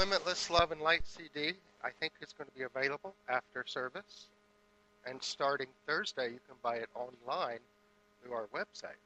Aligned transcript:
Limitless 0.00 0.48
Love 0.48 0.72
and 0.72 0.80
Light 0.80 1.02
CD, 1.04 1.52
I 1.84 1.90
think, 2.00 2.14
is 2.22 2.32
going 2.32 2.48
to 2.48 2.56
be 2.56 2.64
available 2.64 3.14
after 3.28 3.66
service. 3.66 4.28
And 5.06 5.22
starting 5.22 5.66
Thursday, 5.86 6.28
you 6.28 6.40
can 6.48 6.56
buy 6.62 6.76
it 6.76 6.88
online 6.94 7.58
through 8.22 8.32
our 8.32 8.46
website. 8.46 8.96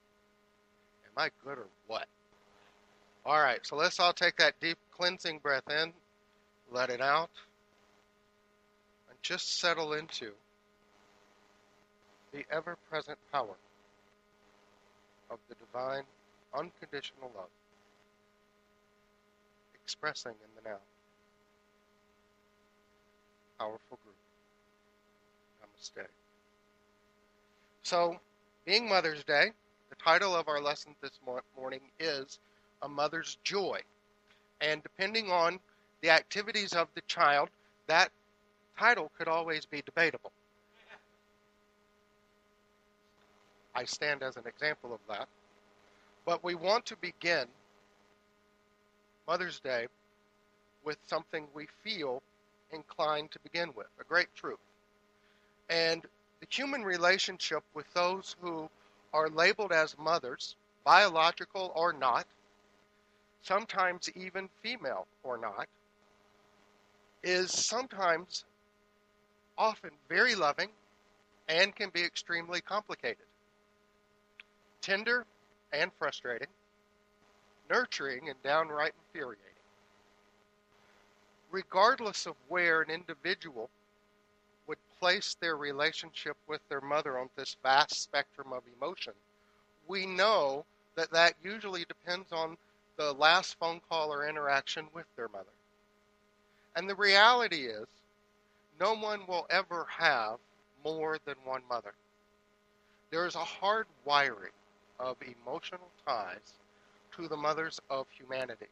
Am 1.04 1.16
I 1.16 1.30
good 1.44 1.58
or 1.58 1.66
what? 1.88 2.06
All 3.26 3.42
right, 3.42 3.58
so 3.66 3.74
let's 3.74 3.98
all 3.98 4.12
take 4.12 4.36
that 4.36 4.54
deep 4.60 4.78
cleansing 4.96 5.40
breath 5.40 5.68
in, 5.68 5.92
let 6.70 6.90
it 6.90 7.00
out, 7.00 7.30
and 9.08 9.18
just 9.20 9.58
settle 9.58 9.94
into 9.94 10.30
the 12.30 12.44
ever 12.52 12.78
present 12.88 13.18
power 13.32 13.56
of 15.28 15.40
the 15.48 15.56
divine 15.56 16.04
unconditional 16.56 17.32
love 17.34 17.48
expressing 19.84 20.32
in 20.32 20.50
the 20.56 20.68
now. 20.68 20.78
Powerful 23.58 23.98
group. 24.02 24.16
Namaste. 25.62 26.06
So, 27.82 28.18
being 28.64 28.88
Mother's 28.88 29.22
Day, 29.24 29.52
the 29.90 29.96
title 29.96 30.34
of 30.34 30.48
our 30.48 30.60
lesson 30.60 30.94
this 31.02 31.20
morning 31.56 31.80
is 32.00 32.38
A 32.82 32.88
Mother's 32.88 33.36
Joy. 33.44 33.80
And 34.60 34.82
depending 34.82 35.30
on 35.30 35.60
the 36.00 36.10
activities 36.10 36.72
of 36.72 36.88
the 36.94 37.02
child, 37.02 37.50
that 37.86 38.10
title 38.78 39.10
could 39.18 39.28
always 39.28 39.66
be 39.66 39.82
debatable. 39.84 40.32
I 43.74 43.84
stand 43.84 44.22
as 44.22 44.36
an 44.36 44.44
example 44.46 44.94
of 44.94 45.00
that. 45.08 45.28
But 46.24 46.42
we 46.42 46.54
want 46.54 46.86
to 46.86 46.96
begin 46.96 47.46
Mother's 49.26 49.60
Day 49.60 49.86
with 50.84 50.98
something 51.06 51.46
we 51.54 51.66
feel 51.82 52.22
inclined 52.72 53.30
to 53.30 53.38
begin 53.40 53.72
with, 53.74 53.86
a 54.00 54.04
great 54.04 54.28
truth. 54.34 54.58
And 55.70 56.02
the 56.40 56.46
human 56.50 56.82
relationship 56.82 57.62
with 57.74 57.86
those 57.94 58.36
who 58.40 58.68
are 59.12 59.28
labeled 59.28 59.72
as 59.72 59.96
mothers, 59.98 60.56
biological 60.84 61.72
or 61.74 61.92
not, 61.92 62.26
sometimes 63.42 64.10
even 64.14 64.48
female 64.62 65.06
or 65.22 65.38
not, 65.38 65.66
is 67.22 67.50
sometimes 67.50 68.44
often 69.56 69.90
very 70.08 70.34
loving 70.34 70.68
and 71.48 71.74
can 71.74 71.90
be 71.90 72.02
extremely 72.02 72.60
complicated. 72.60 73.24
Tender 74.80 75.24
and 75.72 75.90
frustrating, 75.98 76.48
nurturing 77.70 78.28
and 78.28 78.42
downright 78.42 78.92
infuriating. 79.08 79.44
Regardless 81.50 82.26
of 82.26 82.34
where 82.48 82.82
an 82.82 82.90
individual 82.90 83.70
would 84.66 84.78
place 84.98 85.36
their 85.40 85.56
relationship 85.56 86.36
with 86.48 86.60
their 86.68 86.80
mother 86.80 87.18
on 87.18 87.28
this 87.36 87.56
vast 87.62 88.02
spectrum 88.02 88.52
of 88.52 88.62
emotion, 88.78 89.12
we 89.86 90.06
know 90.06 90.64
that 90.96 91.10
that 91.12 91.34
usually 91.42 91.84
depends 91.84 92.32
on 92.32 92.56
the 92.96 93.12
last 93.14 93.56
phone 93.58 93.80
call 93.88 94.12
or 94.12 94.28
interaction 94.28 94.86
with 94.94 95.06
their 95.16 95.28
mother. 95.28 95.46
And 96.76 96.88
the 96.88 96.94
reality 96.94 97.66
is, 97.66 97.86
no 98.80 98.94
one 98.94 99.20
will 99.28 99.46
ever 99.50 99.86
have 99.88 100.38
more 100.84 101.18
than 101.24 101.36
one 101.44 101.62
mother. 101.68 101.92
There 103.10 103.26
is 103.26 103.36
a 103.36 103.38
hard 103.38 103.86
wiring 104.04 104.52
of 104.98 105.16
emotional 105.22 105.90
ties 106.06 106.54
to 107.16 107.28
the 107.28 107.36
mothers 107.36 107.80
of 107.90 108.06
humanity. 108.10 108.66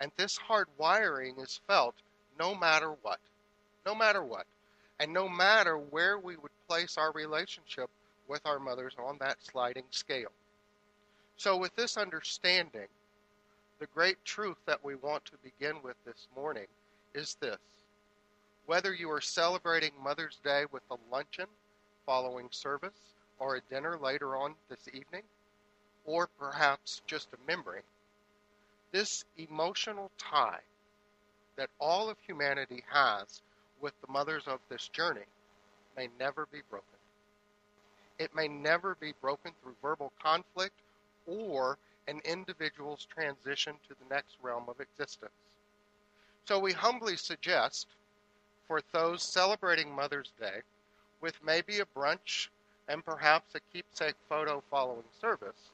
And 0.00 0.10
this 0.16 0.36
hard 0.36 0.68
wiring 0.78 1.38
is 1.38 1.60
felt 1.66 1.94
no 2.38 2.54
matter 2.54 2.94
what. 3.02 3.20
No 3.86 3.94
matter 3.94 4.22
what. 4.24 4.46
And 4.98 5.12
no 5.12 5.28
matter 5.28 5.76
where 5.76 6.18
we 6.18 6.36
would 6.36 6.50
place 6.68 6.96
our 6.98 7.12
relationship 7.12 7.88
with 8.28 8.40
our 8.44 8.58
mothers 8.58 8.94
on 8.98 9.18
that 9.20 9.36
sliding 9.42 9.84
scale. 9.90 10.30
So, 11.36 11.56
with 11.56 11.74
this 11.74 11.96
understanding, 11.96 12.88
the 13.78 13.86
great 13.94 14.22
truth 14.24 14.58
that 14.66 14.84
we 14.84 14.94
want 14.94 15.24
to 15.24 15.32
begin 15.42 15.76
with 15.82 15.96
this 16.04 16.28
morning 16.36 16.66
is 17.14 17.36
this. 17.40 17.58
Whether 18.66 18.92
you 18.92 19.10
are 19.10 19.22
celebrating 19.22 19.92
Mother's 20.02 20.38
Day 20.44 20.64
with 20.70 20.82
a 20.90 20.96
luncheon 21.10 21.46
following 22.04 22.48
service 22.50 23.14
or 23.38 23.56
a 23.56 23.60
dinner 23.70 23.98
later 24.00 24.36
on 24.36 24.54
this 24.68 24.86
evening, 24.88 25.22
or 26.04 26.28
perhaps 26.38 27.02
just 27.06 27.28
a 27.32 27.50
memory, 27.50 27.82
this 28.92 29.24
emotional 29.38 30.10
tie 30.18 30.60
that 31.56 31.70
all 31.78 32.08
of 32.08 32.16
humanity 32.26 32.82
has 32.90 33.42
with 33.80 33.92
the 34.00 34.12
mothers 34.12 34.44
of 34.46 34.60
this 34.68 34.88
journey 34.88 35.26
may 35.96 36.08
never 36.18 36.46
be 36.52 36.60
broken. 36.70 36.86
It 38.18 38.34
may 38.34 38.48
never 38.48 38.96
be 39.00 39.14
broken 39.20 39.52
through 39.62 39.74
verbal 39.82 40.12
conflict 40.22 40.74
or 41.26 41.78
an 42.08 42.20
individual's 42.24 43.06
transition 43.06 43.74
to 43.88 43.94
the 43.94 44.14
next 44.14 44.36
realm 44.42 44.64
of 44.68 44.80
existence. 44.80 45.32
So 46.44 46.58
we 46.58 46.72
humbly 46.72 47.16
suggest 47.16 47.86
for 48.66 48.80
those 48.92 49.22
celebrating 49.22 49.94
Mother's 49.94 50.32
Day, 50.40 50.60
with 51.20 51.34
maybe 51.44 51.80
a 51.80 51.84
brunch 51.96 52.48
and 52.88 53.04
perhaps 53.04 53.54
a 53.54 53.60
keepsake 53.72 54.14
photo 54.28 54.62
following 54.70 55.04
service, 55.20 55.70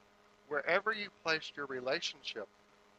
wherever 0.49 0.93
you 0.93 1.09
placed 1.25 1.57
your 1.57 1.67
relationship 1.67 2.49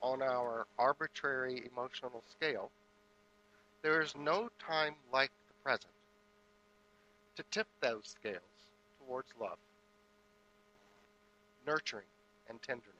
on 0.01 0.21
our 0.21 0.67
arbitrary 0.77 1.69
emotional 1.71 2.23
scale, 2.31 2.71
there 3.83 4.01
is 4.01 4.15
no 4.15 4.49
time 4.59 4.95
like 5.13 5.31
the 5.47 5.53
present 5.63 5.93
to 7.35 7.43
tip 7.51 7.67
those 7.81 8.03
scales 8.19 8.41
towards 8.99 9.29
love, 9.39 9.57
nurturing, 11.67 12.05
and 12.49 12.61
tenderness. 12.61 12.93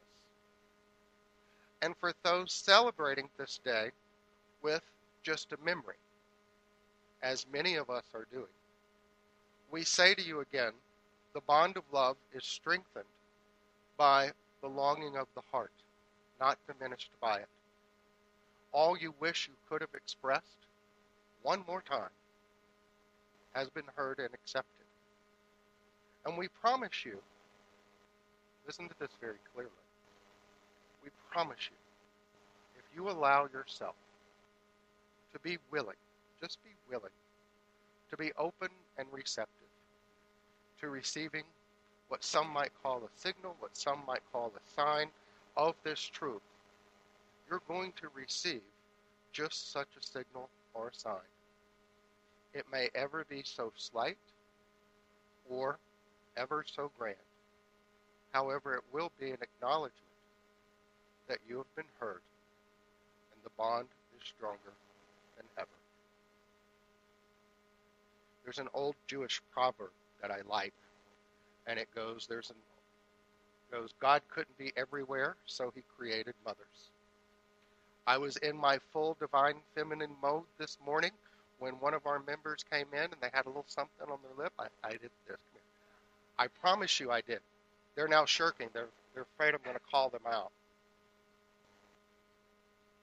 And 1.81 1.95
for 1.97 2.13
those 2.23 2.53
celebrating 2.53 3.29
this 3.37 3.59
day 3.63 3.91
with 4.63 4.83
just 5.23 5.53
a 5.53 5.57
memory, 5.65 5.97
as 7.21 7.45
many 7.51 7.75
of 7.75 7.89
us 7.89 8.05
are 8.13 8.27
doing, 8.31 8.45
we 9.71 9.83
say 9.83 10.13
to 10.15 10.23
you 10.23 10.41
again 10.41 10.73
the 11.33 11.41
bond 11.41 11.77
of 11.77 11.83
love 11.91 12.17
is 12.33 12.43
strengthened 12.45 13.05
by 13.97 14.31
the 14.61 14.67
longing 14.67 15.17
of 15.17 15.27
the 15.35 15.41
heart, 15.51 15.71
not 16.39 16.57
diminished 16.67 17.11
by 17.21 17.37
it. 17.37 17.47
All 18.71 18.97
you 18.97 19.13
wish 19.19 19.47
you 19.47 19.55
could 19.69 19.81
have 19.81 19.93
expressed, 19.95 20.57
one 21.41 21.63
more 21.67 21.81
time, 21.81 22.09
has 23.53 23.69
been 23.69 23.85
heard 23.95 24.19
and 24.19 24.29
accepted. 24.33 24.85
And 26.25 26.37
we 26.37 26.47
promise 26.61 27.05
you, 27.05 27.17
listen 28.65 28.87
to 28.89 28.95
this 28.99 29.11
very 29.21 29.37
clearly, 29.53 29.71
we 31.03 31.09
promise 31.31 31.69
you, 31.69 31.77
if 32.77 32.85
you 32.95 33.09
allow 33.09 33.47
yourself 33.53 33.95
to 35.33 35.39
be 35.39 35.57
willing, 35.71 35.95
just 36.41 36.63
be 36.63 36.71
willing, 36.89 37.11
to 38.11 38.17
be 38.17 38.31
open 38.37 38.69
and 38.97 39.07
receptive 39.11 39.67
to 40.81 40.89
receiving 40.89 41.43
what 42.09 42.23
some 42.23 42.49
might 42.49 42.71
call 42.81 42.97
a 42.99 43.19
signal, 43.19 43.55
what 43.59 43.75
some 43.75 44.01
might 44.07 44.21
call 44.31 44.51
a 44.55 44.73
sign 44.75 45.07
of 45.55 45.75
this 45.83 45.99
truth, 45.99 46.41
you're 47.49 47.61
going 47.67 47.91
to 47.99 48.07
receive 48.13 48.61
just 49.31 49.71
such 49.71 49.87
a 49.99 50.05
signal 50.05 50.49
or 50.73 50.89
a 50.89 50.93
sign. 50.93 51.15
It 52.53 52.65
may 52.71 52.89
ever 52.95 53.25
be 53.29 53.41
so 53.43 53.71
slight 53.75 54.17
or 55.49 55.79
ever 56.37 56.63
so 56.65 56.91
grand. 56.97 57.15
However, 58.31 58.75
it 58.75 58.83
will 58.91 59.11
be 59.19 59.31
an 59.31 59.37
acknowledgement 59.41 60.03
that 61.27 61.39
you 61.47 61.57
have 61.57 61.75
been 61.75 61.85
heard 61.99 62.21
and 63.33 63.43
the 63.43 63.51
bond 63.57 63.87
is 64.19 64.27
stronger 64.27 64.73
than 65.35 65.45
ever. 65.57 65.67
There's 68.43 68.59
an 68.59 68.69
old 68.73 68.95
Jewish 69.07 69.41
proverb 69.51 69.91
that 70.21 70.31
I 70.31 70.39
like 70.49 70.73
and 71.67 71.77
it 71.77 71.87
goes 71.93 72.25
there's 72.27 72.49
an 72.49 72.55
goes 73.71 73.93
God 73.99 74.21
couldn't 74.33 74.57
be 74.57 74.71
everywhere, 74.77 75.35
so 75.45 75.71
he 75.75 75.81
created 75.97 76.33
mothers. 76.45 76.91
I 78.05 78.17
was 78.17 78.37
in 78.37 78.55
my 78.55 78.79
full 78.93 79.17
divine 79.19 79.55
feminine 79.75 80.15
mode 80.21 80.43
this 80.57 80.77
morning 80.85 81.11
when 81.59 81.73
one 81.73 81.93
of 81.93 82.05
our 82.05 82.19
members 82.19 82.63
came 82.71 82.87
in 82.93 83.03
and 83.03 83.15
they 83.21 83.29
had 83.33 83.45
a 83.45 83.49
little 83.49 83.65
something 83.67 84.09
on 84.09 84.19
their 84.23 84.45
lip. 84.45 84.53
I, 84.57 84.67
I 84.83 84.91
did 84.91 85.11
this. 85.27 85.37
I 86.39 86.47
promise 86.47 86.99
you 86.99 87.11
I 87.11 87.21
did. 87.21 87.39
They're 87.95 88.07
now 88.07 88.25
shirking. 88.25 88.69
They're 88.73 88.87
they're 89.13 89.25
afraid 89.35 89.55
I'm 89.55 89.61
going 89.63 89.75
to 89.75 89.81
call 89.91 90.09
them 90.09 90.21
out. 90.31 90.51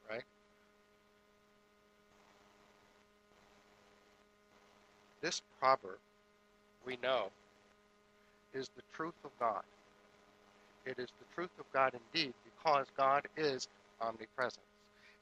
Right? 0.09 0.23
This 5.21 5.43
proverb, 5.59 5.99
we 6.87 6.97
know, 7.03 7.31
is 8.55 8.71
the 8.77 8.83
truth 8.95 9.15
of 9.25 9.31
God. 9.41 9.63
It 10.87 10.99
is 10.99 11.09
the 11.19 11.35
truth 11.35 11.51
of 11.59 11.67
God 11.73 11.93
indeed 11.95 12.35
because 12.45 12.87
God 12.97 13.27
is 13.37 13.69
omnipresent. 14.01 14.65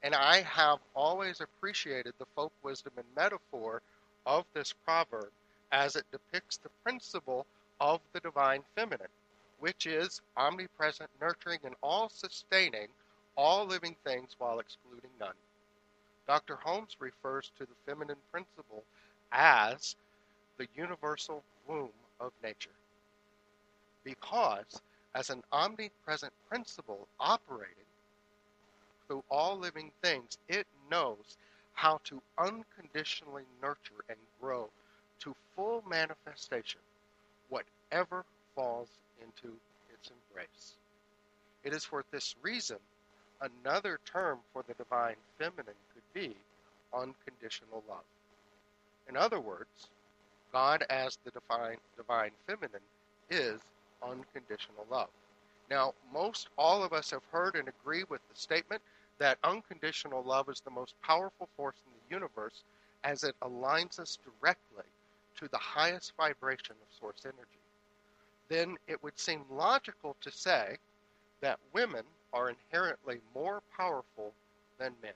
And 0.03 0.15
I 0.15 0.41
have 0.41 0.79
always 0.95 1.41
appreciated 1.41 2.13
the 2.19 2.25
folk 2.35 2.51
wisdom 2.63 2.93
and 2.97 3.05
metaphor 3.15 3.81
of 4.25 4.45
this 4.53 4.73
proverb 4.85 5.29
as 5.71 5.95
it 5.95 6.05
depicts 6.11 6.57
the 6.57 6.69
principle 6.83 7.45
of 7.79 8.01
the 8.13 8.19
divine 8.19 8.61
feminine, 8.75 9.07
which 9.59 9.87
is 9.87 10.21
omnipresent, 10.37 11.09
nurturing, 11.21 11.59
and 11.65 11.75
all 11.83 12.09
sustaining 12.09 12.87
all 13.37 13.65
living 13.65 13.95
things 14.05 14.35
while 14.37 14.59
excluding 14.59 15.09
none. 15.19 15.33
Dr. 16.27 16.57
Holmes 16.57 16.97
refers 16.99 17.51
to 17.57 17.65
the 17.65 17.75
feminine 17.85 18.17
principle 18.31 18.83
as 19.31 19.95
the 20.57 20.67
universal 20.75 21.43
womb 21.67 21.89
of 22.19 22.31
nature. 22.43 22.69
Because, 24.03 24.81
as 25.15 25.29
an 25.29 25.43
omnipresent 25.51 26.33
principle 26.49 27.07
operating 27.19 27.85
through 29.07 29.23
all 29.29 29.57
living 29.57 29.91
things, 30.01 30.37
it 30.47 30.65
knows 30.89 31.37
how 31.73 31.99
to 32.05 32.21
unconditionally 32.37 33.43
nurture 33.61 34.03
and 34.09 34.17
grow 34.41 34.69
to 35.19 35.35
full 35.55 35.83
manifestation 35.89 36.81
whatever 37.49 38.25
falls 38.55 38.89
into 39.21 39.53
its 39.93 40.11
embrace. 40.11 40.73
It 41.63 41.73
is 41.73 41.85
for 41.85 42.03
this 42.11 42.35
reason 42.41 42.77
another 43.41 43.99
term 44.05 44.39
for 44.53 44.63
the 44.67 44.73
divine 44.75 45.15
feminine 45.37 45.75
could 45.93 46.13
be 46.13 46.35
unconditional 46.93 47.83
love. 47.89 48.03
In 49.09 49.17
other 49.17 49.39
words, 49.39 49.89
God 50.51 50.83
as 50.89 51.17
the 51.23 51.31
divine, 51.31 51.77
divine 51.97 52.31
feminine 52.47 52.81
is 53.29 53.59
unconditional 54.09 54.85
love. 54.89 55.09
Now, 55.69 55.93
most 56.13 56.49
all 56.57 56.83
of 56.83 56.93
us 56.93 57.11
have 57.11 57.23
heard 57.31 57.55
and 57.55 57.67
agree 57.67 58.03
with 58.09 58.21
the 58.29 58.39
statement 58.39 58.81
that 59.19 59.37
unconditional 59.43 60.23
love 60.23 60.49
is 60.49 60.61
the 60.61 60.71
most 60.71 60.95
powerful 61.01 61.49
force 61.55 61.77
in 61.85 61.93
the 61.93 62.15
universe 62.15 62.63
as 63.03 63.23
it 63.23 63.35
aligns 63.41 63.99
us 63.99 64.17
directly 64.23 64.85
to 65.37 65.47
the 65.49 65.57
highest 65.57 66.13
vibration 66.17 66.75
of 66.81 66.97
source 66.99 67.21
energy. 67.25 67.59
Then 68.49 68.77
it 68.87 69.01
would 69.03 69.17
seem 69.19 69.45
logical 69.49 70.15
to 70.21 70.31
say 70.31 70.77
that 71.41 71.59
women 71.73 72.03
are 72.33 72.49
inherently 72.49 73.19
more 73.35 73.61
powerful 73.77 74.33
than 74.79 74.93
men. 75.01 75.13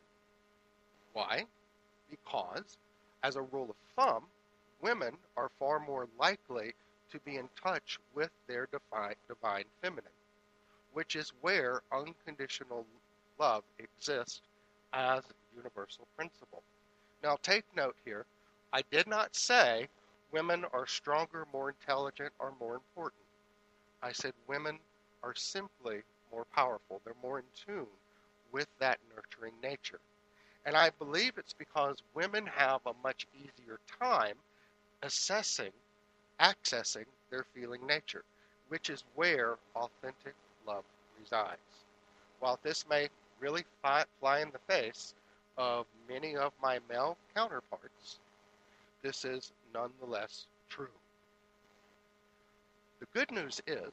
Why? 1.13 1.45
Because, 2.09 2.77
as 3.23 3.35
a 3.35 3.41
rule 3.41 3.69
of 3.69 3.75
thumb, 3.95 4.23
women 4.81 5.13
are 5.35 5.49
far 5.59 5.79
more 5.79 6.07
likely 6.19 6.73
to 7.11 7.19
be 7.19 7.37
in 7.37 7.49
touch 7.61 7.99
with 8.13 8.31
their 8.47 8.67
divine, 8.71 9.15
divine 9.27 9.65
feminine, 9.81 10.11
which 10.93 11.15
is 11.15 11.31
where 11.41 11.81
unconditional 11.91 12.85
love 13.39 13.63
exists 13.79 14.41
as 14.93 15.23
a 15.25 15.55
universal 15.55 16.07
principle. 16.15 16.63
Now, 17.23 17.37
take 17.41 17.65
note 17.75 17.95
here, 18.05 18.25
I 18.73 18.81
did 18.91 19.07
not 19.07 19.35
say 19.35 19.87
women 20.31 20.65
are 20.73 20.87
stronger, 20.87 21.45
more 21.53 21.69
intelligent, 21.69 22.33
or 22.39 22.53
more 22.59 22.75
important. 22.75 23.21
I 24.01 24.11
said 24.11 24.33
women 24.47 24.79
are 25.23 25.35
simply 25.35 26.03
more 26.31 26.45
powerful. 26.55 27.01
They're 27.03 27.13
more 27.21 27.39
in 27.39 27.45
tune 27.65 27.87
with 28.51 28.67
that 28.79 28.99
nurturing 29.15 29.53
nature. 29.61 29.99
And 30.65 30.75
I 30.75 30.91
believe 30.99 31.37
it's 31.37 31.53
because 31.53 31.97
women 32.13 32.45
have 32.45 32.81
a 32.85 32.93
much 33.03 33.25
easier 33.33 33.79
time 34.01 34.35
assessing, 35.01 35.71
accessing 36.41 37.05
their 37.31 37.45
feeling 37.55 37.85
nature, 37.87 38.23
which 38.69 38.89
is 38.89 39.03
where 39.15 39.57
authentic 39.75 40.35
love 40.67 40.83
resides. 41.19 41.85
While 42.39 42.59
this 42.63 42.85
may 42.89 43.09
really 43.39 43.65
fly, 43.81 44.05
fly 44.19 44.39
in 44.41 44.51
the 44.51 44.73
face 44.73 45.13
of 45.57 45.85
many 46.09 46.35
of 46.35 46.53
my 46.61 46.79
male 46.89 47.17
counterparts, 47.35 48.19
this 49.03 49.25
is 49.25 49.51
nonetheless 49.73 50.47
true. 50.69 50.87
The 52.99 53.07
good 53.13 53.31
news 53.31 53.61
is 53.67 53.91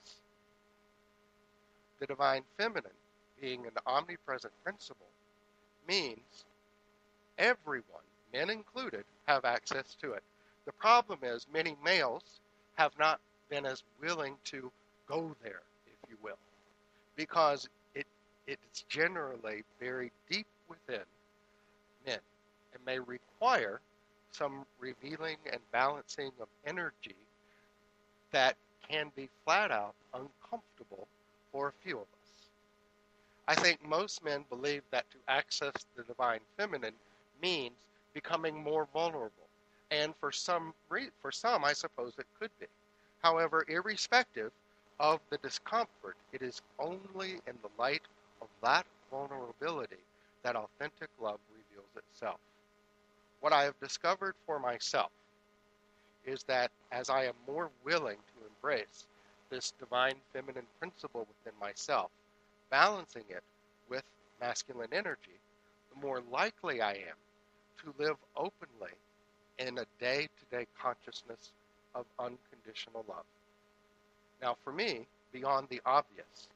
the 2.01 2.07
divine 2.07 2.43
feminine, 2.59 2.91
being 3.41 3.67
an 3.67 3.73
omnipresent 3.87 4.53
principle, 4.65 5.09
means 5.89 6.45
everyone, 7.39 8.05
men 8.33 8.51
included, 8.51 9.05
have 9.27 9.45
access 9.45 9.97
to 10.03 10.13
it. 10.13 10.23
The 10.67 10.73
problem 10.73 11.21
is 11.23 11.47
many 11.53 11.77
males 11.85 12.23
have 12.77 12.93
not 12.99 13.21
been 13.51 13.67
as 13.67 13.83
willing 14.01 14.37
to 14.47 14.73
go 15.09 15.35
there, 15.43 15.63
if 15.87 16.11
you 16.11 16.17
will, 16.23 16.39
because 17.17 17.69
it 17.95 18.07
it's 18.47 18.83
generally 18.89 19.65
very 19.81 20.13
deep 20.31 20.47
within 20.69 21.05
men 22.07 22.19
and 22.75 22.85
may 22.87 22.99
require 22.99 23.81
some 24.33 24.67
revealing 24.81 25.37
and 25.53 25.61
balancing 25.73 26.33
of 26.41 26.49
energy 26.67 27.17
that 28.33 28.57
can 28.89 29.13
be 29.17 29.29
flat 29.45 29.71
out 29.71 29.95
uncomfortable 30.15 31.09
for 31.53 31.69
a 31.69 31.73
few 31.85 31.97
of 31.97 32.03
us. 32.03 32.49
I 33.49 33.55
think 33.57 33.87
most 33.87 34.25
men 34.25 34.45
believe 34.51 34.83
that 34.93 35.11
to 35.11 35.19
access 35.29 35.73
the 35.97 36.05
divine 36.05 36.41
feminine 36.59 36.95
means 37.43 37.75
becoming 38.15 38.63
more 38.63 38.89
vulnerable. 38.93 39.44
And 39.95 40.15
for 40.21 40.33
some 40.33 40.75
for 41.23 41.33
some 41.33 41.65
I 41.65 41.75
suppose 41.75 42.15
it 42.19 42.27
could 42.41 42.51
be. 42.61 42.67
However, 43.23 43.65
irrespective 43.69 44.53
of 45.01 45.21
the 45.31 45.39
discomfort, 45.39 46.17
it 46.33 46.43
is 46.43 46.63
only 46.81 47.35
in 47.49 47.59
the 47.63 47.71
light 47.79 48.03
of 48.43 48.49
that 48.63 48.87
vulnerability 49.11 50.05
that 50.45 50.57
authentic 50.57 51.11
love 51.21 51.41
reveals 51.51 51.91
itself. 51.97 52.41
What 53.41 53.55
I 53.55 53.65
have 53.65 53.81
discovered 53.81 54.37
for 54.47 54.61
myself 54.61 55.13
is 56.27 56.45
that 56.45 56.73
as 56.93 57.11
I 57.11 57.25
am 57.27 57.35
more 57.49 57.71
willing 57.85 58.19
to 58.19 58.47
embrace 58.47 59.07
this 59.51 59.73
divine 59.79 60.17
feminine 60.33 60.67
principle 60.81 61.29
within 61.29 61.59
myself, 61.61 62.11
balancing 62.71 63.25
it 63.31 63.45
with 63.91 64.05
masculine 64.41 64.93
energy, 64.93 65.41
the 65.95 66.01
more 66.07 66.23
likely 66.33 66.83
I 66.83 66.95
am 66.95 67.17
to 67.85 67.95
live 67.99 68.17
openly 68.37 68.93
in 69.59 69.79
a 69.79 69.85
day 70.01 70.29
to 70.39 70.57
day 70.57 70.67
consciousness 70.81 71.53
of 71.95 72.07
unconditional 72.19 73.05
love. 73.09 73.25
Now, 74.43 74.57
for 74.65 74.73
me, 74.73 75.07
beyond 75.33 75.69
the 75.71 75.81
obvious, 75.87 76.49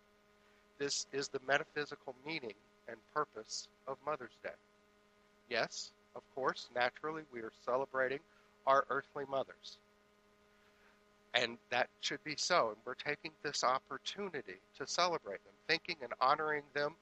this 0.79 1.07
is 1.13 1.29
the 1.29 1.41
metaphysical 1.47 2.15
meaning 2.27 2.55
and 2.89 2.97
purpose 3.15 3.69
of 3.87 3.97
Mother's 4.05 4.37
Day. 4.43 4.51
Yes, 5.49 5.93
of 6.15 6.23
course, 6.35 6.69
naturally, 6.75 7.23
we 7.33 7.41
are 7.41 7.53
celebrating 7.65 8.21
our 8.67 8.85
earthly 8.91 9.25
mothers. 9.31 9.79
And 11.35 11.59
that 11.71 11.89
should 12.01 12.23
be 12.25 12.35
so. 12.37 12.69
And 12.69 12.77
we're 12.85 12.95
taking 12.95 13.33
this 13.43 13.63
opportunity 13.63 14.57
to 14.79 14.87
celebrate 14.87 15.45
them, 15.45 15.55
thanking 15.69 15.97
and 16.03 16.13
honoring 16.21 16.63
them 16.75 16.95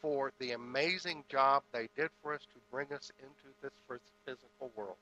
for 0.00 0.32
the 0.38 0.52
amazing 0.52 1.24
job 1.30 1.62
they 1.72 1.88
did 1.96 2.10
for 2.22 2.34
us 2.34 2.40
to 2.42 2.60
bring 2.70 2.92
us 2.92 3.10
into 3.18 3.54
this 3.62 4.00
physical 4.26 4.70
world. 4.76 4.96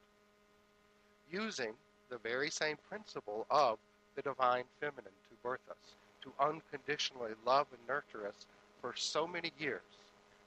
Using 1.33 1.73
the 2.11 2.19
very 2.19 2.51
same 2.51 2.77
principle 2.89 3.47
of 3.51 3.79
the 4.17 4.23
divine 4.23 4.65
feminine 4.81 5.13
to 5.31 5.37
birth 5.43 5.67
us, 5.71 5.97
to 6.23 6.33
unconditionally 6.39 7.33
love 7.47 7.67
and 7.73 7.81
nurture 7.89 8.29
us 8.29 8.47
for 8.83 8.95
so 8.97 9.27
many 9.27 9.53
years, 9.59 9.83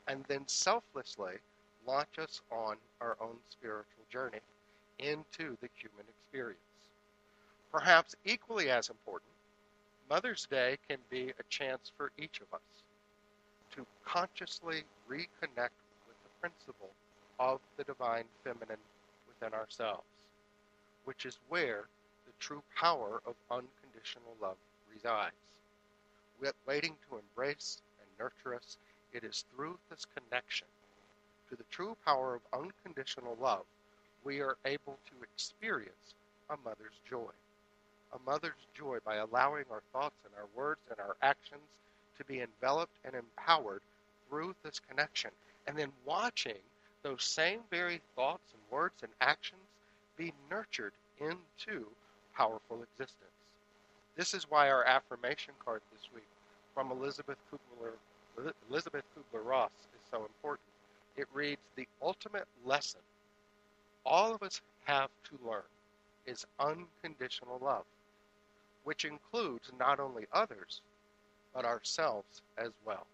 and 0.07 0.23
then 0.27 0.47
selflessly 0.47 1.33
launch 1.87 2.19
us 2.19 2.41
on 2.51 2.77
our 3.01 3.17
own 3.19 3.37
spiritual 3.49 4.05
journey 4.11 4.39
into 4.99 5.57
the 5.61 5.69
human 5.75 6.05
experience. 6.07 6.59
Perhaps 7.71 8.15
equally 8.25 8.69
as 8.69 8.89
important, 8.89 9.31
Mother's 10.09 10.45
Day 10.45 10.77
can 10.87 10.99
be 11.09 11.33
a 11.39 11.43
chance 11.49 11.91
for 11.97 12.11
each 12.17 12.41
of 12.41 12.53
us 12.53 12.83
to 13.75 13.85
consciously 14.05 14.83
reconnect 15.09 15.75
with 16.07 16.17
the 16.23 16.39
principle 16.39 16.91
of 17.39 17.59
the 17.77 17.83
divine 17.83 18.25
feminine 18.43 18.79
within 19.27 19.53
ourselves, 19.53 20.05
which 21.05 21.25
is 21.25 21.39
where 21.49 21.85
the 22.27 22.33
true 22.39 22.63
power 22.75 23.21
of 23.25 23.35
unconditional 23.51 24.35
love 24.41 24.57
resides. 24.93 25.35
Waiting 26.67 26.95
to 27.09 27.17
embrace 27.17 27.81
and 28.01 28.09
nurture 28.19 28.55
us, 28.55 28.77
it 29.13 29.23
is 29.23 29.45
through 29.55 29.77
this 29.89 30.05
connection 30.15 30.67
to 31.49 31.55
the 31.55 31.65
true 31.71 31.97
power 32.05 32.35
of 32.35 32.41
unconditional 32.61 33.37
love 33.41 33.65
we 34.25 34.41
are 34.41 34.57
able 34.65 34.99
to 35.07 35.23
experience 35.23 36.15
a 36.49 36.57
mother's 36.65 36.99
joy 37.09 37.31
a 38.13 38.19
mother's 38.29 38.67
joy 38.75 38.97
by 39.05 39.15
allowing 39.17 39.65
our 39.71 39.83
thoughts 39.93 40.15
and 40.25 40.33
our 40.37 40.47
words 40.55 40.81
and 40.89 40.99
our 40.99 41.17
actions 41.21 41.61
to 42.17 42.25
be 42.25 42.41
enveloped 42.41 42.95
and 43.05 43.15
empowered 43.15 43.81
through 44.29 44.55
this 44.63 44.79
connection. 44.79 45.31
And 45.67 45.77
then 45.77 45.91
watching 46.05 46.61
those 47.03 47.23
same 47.23 47.61
very 47.71 48.01
thoughts 48.15 48.53
and 48.53 48.61
words 48.71 49.03
and 49.03 49.11
actions 49.21 49.61
be 50.17 50.33
nurtured 50.49 50.93
into 51.19 51.85
powerful 52.35 52.83
existence. 52.83 53.31
This 54.15 54.33
is 54.33 54.49
why 54.49 54.69
our 54.69 54.83
affirmation 54.85 55.53
card 55.63 55.81
this 55.91 56.09
week 56.13 56.27
from 56.73 56.91
Elizabeth 56.91 57.37
Kubler, 57.51 57.93
Elizabeth 58.69 59.03
Kubler-Ross 59.15 59.71
is 59.71 60.01
so 60.09 60.17
important 60.25 60.67
it 61.17 61.27
reads 61.33 61.61
The 61.75 61.87
ultimate 62.01 62.47
lesson 62.65 63.01
all 64.05 64.35
of 64.35 64.43
us 64.43 64.61
have 64.85 65.09
to 65.25 65.49
learn 65.49 65.63
is 66.25 66.45
unconditional 66.59 67.59
love, 67.61 67.85
which 68.83 69.05
includes 69.05 69.71
not 69.79 69.99
only 69.99 70.25
others, 70.31 70.81
but 71.53 71.65
ourselves 71.65 72.41
as 72.57 72.71
well. 72.85 73.07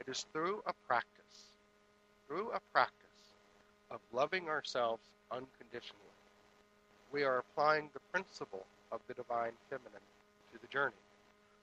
It 0.00 0.08
is 0.10 0.26
through 0.32 0.62
a 0.66 0.72
practice, 0.86 1.50
through 2.26 2.50
a 2.52 2.60
practice 2.72 2.94
of 3.90 4.00
loving 4.12 4.48
ourselves 4.48 5.02
unconditionally, 5.30 6.00
we 7.12 7.24
are 7.24 7.38
applying 7.38 7.90
the 7.94 8.00
principle 8.12 8.64
of 8.92 9.00
the 9.08 9.14
divine 9.14 9.52
feminine 9.70 10.06
to 10.52 10.58
the 10.60 10.68
journey. 10.68 10.94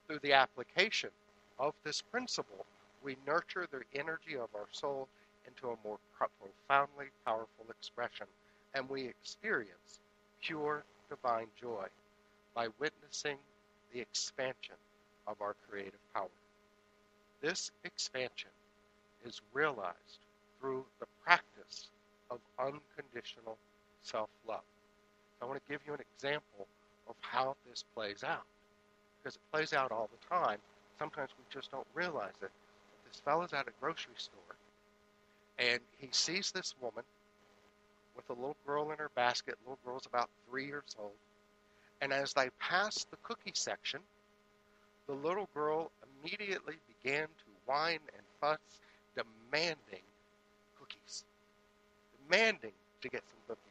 Through 0.06 0.20
the 0.22 0.32
application 0.32 1.10
of 1.58 1.74
this 1.84 2.02
principle, 2.02 2.66
we 3.02 3.16
nurture 3.26 3.66
the 3.70 3.82
energy 3.98 4.34
of 4.36 4.48
our 4.54 4.66
soul 4.72 5.08
into 5.46 5.68
a 5.68 5.76
more 5.84 5.98
profoundly 6.16 7.06
powerful 7.26 7.66
expression, 7.70 8.26
and 8.74 8.88
we 8.88 9.04
experience 9.04 10.00
pure 10.42 10.84
divine 11.10 11.48
joy 11.60 11.86
by 12.54 12.68
witnessing 12.78 13.36
the 13.92 14.00
expansion 14.00 14.76
of 15.26 15.40
our 15.40 15.54
creative 15.68 16.00
power. 16.14 16.28
This 17.40 17.70
expansion 17.84 18.50
is 19.24 19.40
realized 19.52 20.20
through 20.60 20.84
the 21.00 21.06
practice 21.24 21.88
of 22.32 22.40
unconditional 22.58 23.56
self 24.02 24.30
love. 24.48 24.64
I 25.40 25.46
want 25.46 25.60
to 25.64 25.72
give 25.72 25.80
you 25.86 25.94
an 25.94 26.00
example 26.16 26.66
of 27.08 27.14
how 27.20 27.56
this 27.68 27.84
plays 27.94 28.24
out 28.24 28.44
because 29.18 29.36
it 29.36 29.42
plays 29.52 29.72
out 29.72 29.92
all 29.92 30.08
the 30.10 30.34
time. 30.34 30.58
Sometimes 30.98 31.30
we 31.38 31.44
just 31.52 31.70
don't 31.70 31.86
realize 31.94 32.34
it. 32.42 32.50
This 33.10 33.20
fellow's 33.24 33.52
at 33.52 33.68
a 33.68 33.72
grocery 33.80 34.14
store 34.16 34.56
and 35.58 35.80
he 35.98 36.08
sees 36.12 36.50
this 36.52 36.74
woman 36.80 37.04
with 38.16 38.28
a 38.30 38.32
little 38.32 38.56
girl 38.66 38.90
in 38.90 38.98
her 38.98 39.10
basket. 39.14 39.56
Little 39.64 39.78
girl's 39.84 40.06
about 40.06 40.28
three 40.48 40.66
years 40.66 40.96
old. 40.98 41.12
And 42.00 42.12
as 42.12 42.32
they 42.32 42.48
pass 42.58 43.04
the 43.10 43.16
cookie 43.22 43.52
section, 43.54 44.00
the 45.06 45.14
little 45.14 45.48
girl 45.54 45.90
immediately 46.22 46.76
began 47.02 47.24
to 47.26 47.44
whine 47.66 48.00
and 48.14 48.22
fuss, 48.40 48.58
demanding. 49.16 50.02
Demanding 52.28 52.72
to 53.02 53.08
get 53.08 53.22
some 53.28 53.38
cookies. 53.48 53.62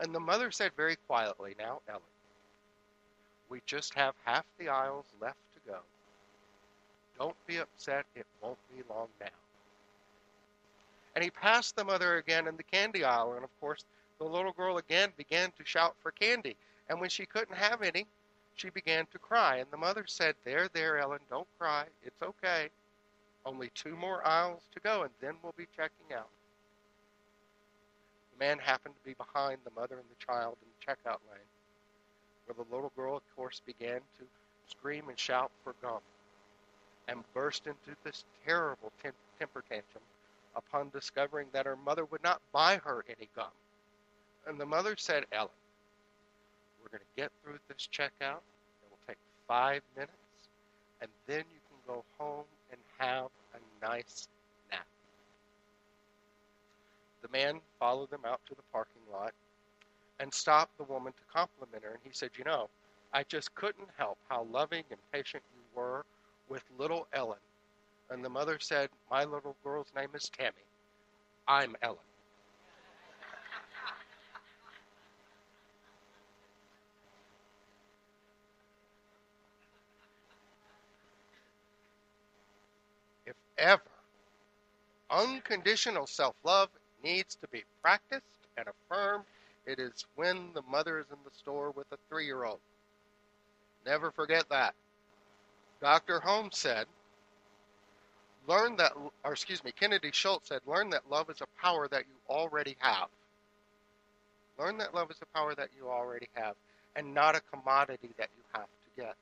And 0.00 0.14
the 0.14 0.20
mother 0.20 0.50
said 0.50 0.72
very 0.76 0.96
quietly, 1.06 1.54
Now, 1.58 1.80
Ellen, 1.88 2.02
we 3.48 3.60
just 3.66 3.94
have 3.94 4.14
half 4.24 4.44
the 4.58 4.68
aisles 4.68 5.06
left 5.20 5.38
to 5.54 5.72
go. 5.72 5.78
Don't 7.18 7.36
be 7.46 7.58
upset, 7.58 8.06
it 8.14 8.26
won't 8.42 8.58
be 8.74 8.82
long 8.88 9.08
now. 9.20 9.26
And 11.14 11.24
he 11.24 11.30
passed 11.30 11.74
the 11.74 11.84
mother 11.84 12.16
again 12.16 12.46
in 12.46 12.56
the 12.56 12.62
candy 12.62 13.02
aisle, 13.02 13.32
and 13.34 13.42
of 13.42 13.60
course, 13.60 13.84
the 14.18 14.24
little 14.24 14.52
girl 14.52 14.78
again 14.78 15.10
began 15.16 15.50
to 15.58 15.64
shout 15.64 15.96
for 16.00 16.12
candy. 16.12 16.56
And 16.88 17.00
when 17.00 17.10
she 17.10 17.26
couldn't 17.26 17.56
have 17.56 17.82
any, 17.82 18.06
she 18.54 18.70
began 18.70 19.06
to 19.12 19.18
cry. 19.18 19.56
And 19.56 19.70
the 19.70 19.76
mother 19.76 20.04
said, 20.06 20.34
There, 20.44 20.68
there, 20.72 20.98
Ellen, 20.98 21.20
don't 21.30 21.46
cry. 21.58 21.86
It's 22.04 22.22
okay. 22.22 22.68
Only 23.44 23.70
two 23.74 23.96
more 23.96 24.26
aisles 24.26 24.62
to 24.74 24.80
go, 24.80 25.02
and 25.02 25.10
then 25.20 25.34
we'll 25.42 25.54
be 25.56 25.66
checking 25.76 26.14
out. 26.16 26.28
The 28.38 28.44
man 28.44 28.58
happened 28.58 28.94
to 28.94 29.04
be 29.04 29.14
behind 29.14 29.58
the 29.64 29.80
mother 29.80 29.96
and 29.96 30.04
the 30.08 30.24
child 30.24 30.56
in 30.62 30.68
the 30.68 30.86
checkout 30.86 31.20
lane, 31.30 31.40
where 32.46 32.54
the 32.54 32.74
little 32.74 32.92
girl, 32.96 33.16
of 33.16 33.22
course, 33.36 33.60
began 33.66 34.00
to 34.18 34.24
scream 34.68 35.08
and 35.08 35.18
shout 35.18 35.50
for 35.64 35.74
gum 35.82 36.00
and 37.08 37.24
burst 37.34 37.66
into 37.66 37.96
this 38.04 38.24
terrible 38.46 38.92
temper 39.38 39.64
tantrum 39.68 40.04
upon 40.54 40.90
discovering 40.90 41.48
that 41.52 41.66
her 41.66 41.76
mother 41.76 42.04
would 42.04 42.22
not 42.22 42.40
buy 42.52 42.76
her 42.84 43.04
any 43.08 43.28
gum. 43.34 43.50
And 44.46 44.60
the 44.60 44.66
mother 44.66 44.94
said, 44.96 45.24
Ellen, 45.32 45.50
we're 46.82 46.90
going 46.90 47.00
to 47.00 47.20
get 47.20 47.32
through 47.42 47.58
this 47.68 47.88
checkout. 47.92 48.40
It 48.82 48.90
will 48.90 48.98
take 49.06 49.18
five 49.46 49.82
minutes, 49.96 50.12
and 51.00 51.10
then 51.26 51.44
you 51.50 51.60
can 51.68 51.94
go 51.94 52.04
home 52.18 52.44
and 52.70 52.80
have 52.98 53.28
a 53.54 53.86
nice. 53.86 54.28
The 57.30 57.38
man 57.38 57.60
followed 57.78 58.10
them 58.10 58.24
out 58.26 58.40
to 58.48 58.54
the 58.54 58.62
parking 58.72 59.02
lot 59.12 59.34
and 60.20 60.32
stopped 60.32 60.76
the 60.78 60.84
woman 60.84 61.12
to 61.14 61.22
compliment 61.32 61.84
her. 61.84 61.90
And 61.90 62.00
he 62.04 62.10
said, 62.12 62.30
You 62.38 62.44
know, 62.44 62.68
I 63.12 63.24
just 63.24 63.54
couldn't 63.54 63.88
help 63.96 64.18
how 64.28 64.44
loving 64.50 64.84
and 64.90 65.00
patient 65.12 65.42
you 65.54 65.62
were 65.74 66.04
with 66.48 66.64
little 66.78 67.08
Ellen 67.12 67.38
and 68.10 68.24
the 68.24 68.30
mother 68.30 68.58
said, 68.60 68.90
My 69.10 69.24
little 69.24 69.56
girl's 69.64 69.92
name 69.96 70.10
is 70.14 70.30
Tammy. 70.30 70.52
I'm 71.46 71.76
Ellen. 71.82 71.98
if 83.26 83.36
ever, 83.58 83.82
unconditional 85.10 86.06
self 86.06 86.34
love 86.44 86.70
needs 87.04 87.36
to 87.36 87.48
be 87.48 87.64
practiced 87.82 88.24
and 88.56 88.66
affirmed, 88.68 89.24
it 89.66 89.78
is 89.78 90.06
when 90.16 90.52
the 90.54 90.62
mother 90.62 90.98
is 90.98 91.06
in 91.10 91.18
the 91.24 91.36
store 91.36 91.72
with 91.72 91.86
a 91.92 91.98
three 92.08 92.26
year 92.26 92.44
old. 92.44 92.60
Never 93.86 94.10
forget 94.10 94.48
that. 94.50 94.74
Dr. 95.80 96.20
Holmes 96.20 96.58
said, 96.58 96.86
learn 98.48 98.76
that, 98.76 98.92
or 99.24 99.32
excuse 99.32 99.62
me, 99.64 99.72
Kennedy 99.78 100.10
Shultz 100.12 100.48
said, 100.48 100.60
learn 100.66 100.90
that 100.90 101.10
love 101.10 101.30
is 101.30 101.40
a 101.40 101.62
power 101.62 101.88
that 101.88 102.04
you 102.08 102.34
already 102.34 102.76
have. 102.80 103.08
Learn 104.58 104.78
that 104.78 104.94
love 104.94 105.10
is 105.10 105.18
a 105.22 105.38
power 105.38 105.54
that 105.54 105.70
you 105.78 105.88
already 105.88 106.28
have 106.34 106.54
and 106.96 107.14
not 107.14 107.36
a 107.36 107.42
commodity 107.52 108.10
that 108.18 108.30
you 108.36 108.44
have 108.54 108.64
to 108.66 109.02
get. 109.02 109.14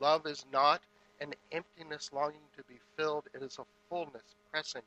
Love 0.00 0.26
is 0.26 0.46
not 0.52 0.80
an 1.20 1.34
emptiness 1.52 2.10
longing 2.12 2.40
to 2.56 2.64
be 2.64 2.80
filled, 2.96 3.24
it 3.34 3.42
is 3.42 3.58
a 3.58 3.64
fullness 3.90 4.24
pressing 4.52 4.82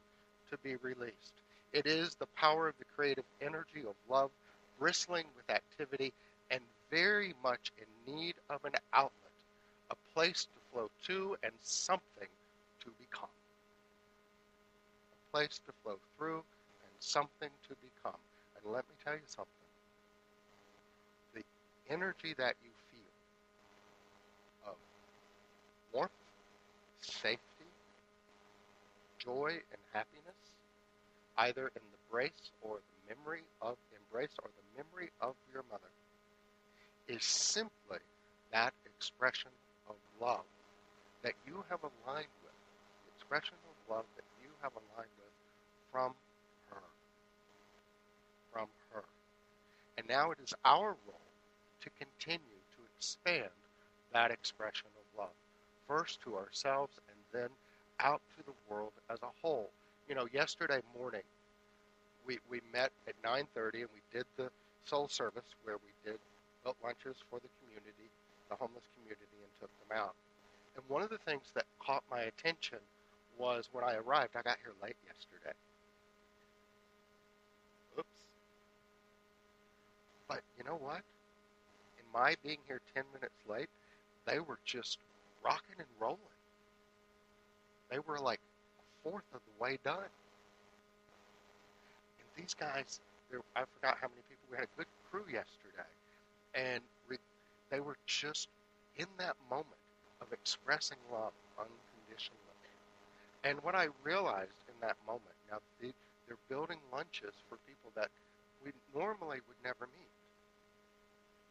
to 0.51 0.57
be 0.59 0.75
released. 0.77 1.42
It 1.73 1.85
is 1.87 2.15
the 2.15 2.27
power 2.27 2.67
of 2.69 2.77
the 2.79 2.85
creative 2.85 3.25
energy 3.41 3.81
of 3.87 3.95
love, 4.09 4.31
bristling 4.79 5.25
with 5.35 5.49
activity 5.49 6.13
and 6.51 6.61
very 6.91 7.33
much 7.43 7.71
in 7.77 8.15
need 8.15 8.35
of 8.49 8.63
an 8.65 8.73
outlet, 8.93 9.33
a 9.91 9.95
place 10.13 10.45
to 10.45 10.59
flow 10.71 10.89
to 11.07 11.37
and 11.43 11.53
something 11.61 12.29
to 12.81 12.91
become. 12.99 13.29
A 15.13 15.31
place 15.31 15.59
to 15.65 15.73
flow 15.83 15.99
through 16.17 16.43
and 16.83 16.91
something 16.99 17.49
to 17.67 17.75
become. 17.75 18.19
And 18.55 18.71
let 18.73 18.87
me 18.89 18.95
tell 19.03 19.15
you 19.15 19.27
something. 19.27 19.69
The 21.33 21.43
energy 21.89 22.33
that 22.37 22.55
you 22.63 22.71
feel 22.91 23.13
of 24.65 24.77
warmth, 25.93 26.11
safety, 27.01 27.71
joy, 29.19 29.61
and 29.71 29.81
happiness, 29.93 30.42
either 31.37 31.67
in 31.75 31.81
the 31.91 31.97
brace 32.11 32.51
or 32.61 32.77
the 32.77 33.15
memory 33.15 33.41
of 33.61 33.75
embrace 33.91 34.33
or 34.43 34.49
the 34.49 34.83
memory 34.83 35.11
of 35.21 35.35
your 35.51 35.63
mother, 35.71 35.91
is 37.07 37.23
simply 37.23 37.99
that 38.51 38.73
expression 38.85 39.51
of 39.89 39.95
love 40.21 40.45
that 41.23 41.33
you 41.47 41.63
have 41.69 41.79
aligned 41.81 42.33
with, 42.43 42.53
the 43.05 43.11
expression 43.17 43.55
of 43.67 43.95
love 43.95 44.05
that 44.15 44.25
you 44.41 44.49
have 44.61 44.71
aligned 44.73 45.11
with 45.17 45.33
from 45.91 46.13
her. 46.69 46.83
From 48.51 48.67
her. 48.93 49.03
And 49.97 50.07
now 50.07 50.31
it 50.31 50.37
is 50.43 50.53
our 50.65 50.95
role 51.07 51.31
to 51.81 51.89
continue 51.99 52.61
to 52.75 52.81
expand 52.95 53.49
that 54.13 54.31
expression 54.31 54.87
of 54.95 55.19
love, 55.19 55.35
first 55.87 56.21
to 56.21 56.35
ourselves 56.35 56.93
and 57.09 57.17
then 57.33 57.49
out 57.99 58.21
to 58.37 58.43
the 58.45 58.53
world 58.69 58.93
as 59.09 59.19
a 59.23 59.31
whole. 59.41 59.69
You 60.13 60.19
know, 60.19 60.27
yesterday 60.31 60.77
morning, 60.95 61.25
we, 62.23 62.37
we 62.47 62.61
met 62.71 62.91
at 63.07 63.19
9.30 63.25 63.81
and 63.81 63.89
we 63.89 64.01
did 64.13 64.25
the 64.37 64.51
soul 64.85 65.07
service 65.07 65.55
where 65.63 65.77
we 65.77 65.89
did 66.05 66.19
built 66.63 66.77
lunches 66.83 67.17
for 67.31 67.39
the 67.39 67.49
community, 67.57 68.13
the 68.47 68.55
homeless 68.55 68.83
community, 68.93 69.25
and 69.41 69.49
took 69.59 69.71
them 69.81 69.97
out. 69.97 70.13
And 70.75 70.85
one 70.87 71.01
of 71.01 71.09
the 71.09 71.17
things 71.17 71.49
that 71.55 71.65
caught 71.79 72.03
my 72.11 72.29
attention 72.29 72.77
was 73.39 73.69
when 73.71 73.83
I 73.83 73.95
arrived. 73.95 74.35
I 74.35 74.43
got 74.43 74.57
here 74.61 74.73
late 74.83 74.97
yesterday. 75.03 75.57
Oops. 77.97 78.19
But 80.29 80.41
you 80.59 80.63
know 80.63 80.77
what? 80.77 81.01
In 81.97 82.05
my 82.13 82.35
being 82.43 82.59
here 82.67 82.81
10 82.93 83.03
minutes 83.15 83.41
late, 83.49 83.69
they 84.27 84.39
were 84.39 84.59
just 84.63 84.99
rocking 85.43 85.79
and 85.79 85.89
rolling. 85.99 86.37
They 87.89 87.97
were 87.97 88.19
like 88.19 88.41
fourth 89.03 89.27
of 89.33 89.41
the 89.45 89.63
way 89.63 89.77
done. 89.83 90.11
And 92.19 92.27
these 92.37 92.53
guys, 92.53 92.99
I 93.55 93.63
forgot 93.75 93.97
how 94.01 94.07
many 94.07 94.21
people, 94.29 94.47
we 94.51 94.57
had 94.57 94.67
a 94.67 94.77
good 94.77 94.87
crew 95.11 95.25
yesterday. 95.27 95.91
And 96.55 96.81
re, 97.07 97.17
they 97.69 97.79
were 97.79 97.97
just 98.05 98.47
in 98.97 99.07
that 99.17 99.35
moment 99.49 99.81
of 100.21 100.31
expressing 100.31 100.97
love 101.11 101.33
unconditionally. 101.57 102.39
And 103.43 103.59
what 103.61 103.75
I 103.75 103.87
realized 104.03 104.55
in 104.71 104.75
that 104.81 104.95
moment, 105.05 105.35
Now, 105.51 105.59
they, 105.81 105.91
they're 106.27 106.39
building 106.47 106.79
lunches 106.91 107.35
for 107.49 107.57
people 107.67 107.91
that 107.95 108.07
we 108.63 108.71
normally 108.95 109.39
would 109.47 109.59
never 109.63 109.87
meet. 109.91 110.13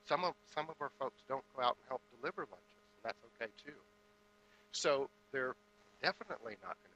Some 0.08 0.24
of 0.24 0.34
some 0.54 0.68
of 0.68 0.76
our 0.80 0.90
folks 0.98 1.20
don't 1.28 1.44
go 1.54 1.62
out 1.62 1.76
and 1.76 1.86
help 1.88 2.00
deliver 2.18 2.48
lunches, 2.48 2.80
and 2.96 3.02
that's 3.04 3.22
okay 3.36 3.50
too. 3.64 3.78
So 4.72 5.08
they're 5.32 5.54
definitely 6.02 6.56
not 6.64 6.76
going. 6.80 6.91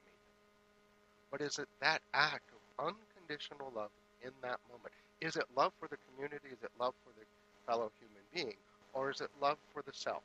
But 1.30 1.40
is 1.40 1.58
it 1.58 1.68
that 1.80 2.02
act 2.14 2.50
of 2.78 2.86
unconditional 2.86 3.72
love 3.74 3.90
in 4.22 4.30
that 4.42 4.58
moment? 4.70 4.94
Is 5.20 5.36
it 5.36 5.44
love 5.56 5.72
for 5.80 5.88
the 5.88 5.96
community? 6.08 6.48
Is 6.52 6.62
it 6.62 6.70
love 6.78 6.94
for 7.04 7.12
the 7.18 7.26
fellow 7.66 7.90
human 8.00 8.22
being? 8.34 8.56
Or 8.94 9.10
is 9.10 9.20
it 9.20 9.30
love 9.40 9.58
for 9.72 9.82
the 9.82 9.92
self? 9.92 10.22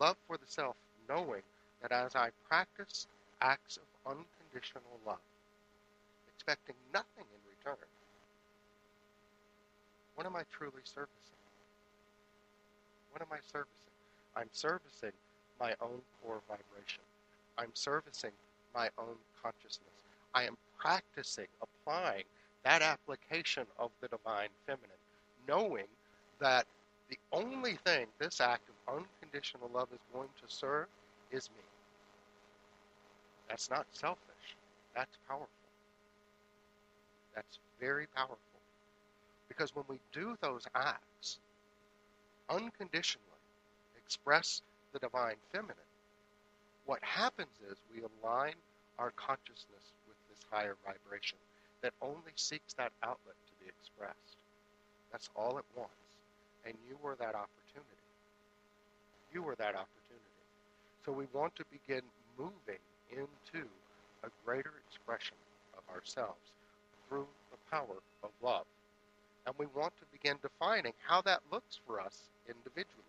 Love 0.00 0.16
for 0.26 0.36
the 0.36 0.46
self, 0.46 0.76
knowing 1.08 1.42
that 1.82 1.92
as 1.92 2.14
I 2.16 2.30
practice 2.48 3.06
acts 3.40 3.78
of 3.78 4.16
unconditional 4.16 4.98
love, 5.06 5.22
expecting 6.28 6.74
nothing 6.92 7.24
in 7.24 7.40
return, 7.48 7.86
what 10.14 10.26
am 10.26 10.36
I 10.36 10.42
truly 10.50 10.82
servicing? 10.84 11.38
What 13.12 13.22
am 13.22 13.28
I 13.32 13.38
servicing? 13.42 13.94
I'm 14.36 14.48
servicing 14.52 15.12
my 15.60 15.74
own 15.80 16.00
core 16.22 16.40
vibration. 16.48 17.02
I'm 17.58 17.70
servicing 17.74 18.32
my 18.78 18.88
own 18.96 19.16
consciousness. 19.42 20.04
I 20.34 20.44
am 20.44 20.56
practicing 20.78 21.46
applying 21.60 22.22
that 22.64 22.80
application 22.80 23.64
of 23.78 23.90
the 24.00 24.08
divine 24.08 24.50
feminine, 24.66 25.02
knowing 25.48 25.88
that 26.40 26.66
the 27.10 27.18
only 27.32 27.76
thing 27.84 28.06
this 28.20 28.40
act 28.40 28.62
of 28.68 28.96
unconditional 28.96 29.68
love 29.74 29.88
is 29.92 29.98
going 30.12 30.28
to 30.40 30.54
serve 30.54 30.86
is 31.32 31.50
me. 31.56 31.64
That's 33.48 33.68
not 33.68 33.86
selfish. 33.90 34.56
That's 34.94 35.18
powerful. 35.26 35.48
That's 37.34 37.58
very 37.80 38.06
powerful. 38.14 38.36
Because 39.48 39.74
when 39.74 39.86
we 39.88 39.98
do 40.12 40.36
those 40.40 40.66
acts, 40.74 41.38
unconditionally 42.48 43.24
express 43.96 44.62
the 44.92 44.98
divine 45.00 45.36
feminine, 45.52 45.76
what 46.86 47.02
happens 47.02 47.48
is 47.70 47.76
we 47.94 48.02
align 48.02 48.54
our 48.98 49.12
consciousness 49.16 49.94
with 50.06 50.16
this 50.28 50.44
higher 50.50 50.76
vibration 50.84 51.38
that 51.82 51.92
only 52.02 52.34
seeks 52.36 52.74
that 52.74 52.92
outlet 53.02 53.36
to 53.46 53.64
be 53.64 53.70
expressed. 53.70 54.36
That's 55.12 55.30
all 55.36 55.58
it 55.58 55.64
wants. 55.76 55.94
And 56.66 56.74
you 56.88 56.96
were 57.02 57.16
that 57.16 57.34
opportunity. 57.34 58.02
You 59.32 59.42
were 59.42 59.54
that 59.56 59.74
opportunity. 59.74 60.34
So 61.04 61.12
we 61.12 61.26
want 61.32 61.54
to 61.56 61.64
begin 61.70 62.02
moving 62.38 62.82
into 63.10 63.66
a 64.24 64.28
greater 64.44 64.72
expression 64.86 65.36
of 65.76 65.94
ourselves 65.94 66.52
through 67.08 67.26
the 67.50 67.58
power 67.70 68.02
of 68.22 68.30
love. 68.42 68.66
And 69.46 69.54
we 69.58 69.66
want 69.74 69.96
to 69.98 70.04
begin 70.12 70.36
defining 70.42 70.92
how 71.06 71.22
that 71.22 71.40
looks 71.50 71.80
for 71.86 72.00
us 72.00 72.28
individually. 72.48 73.04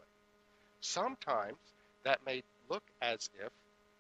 Sometimes 0.82 1.58
that 2.04 2.20
may 2.26 2.44
look 2.70 2.84
as 3.02 3.30
if 3.44 3.52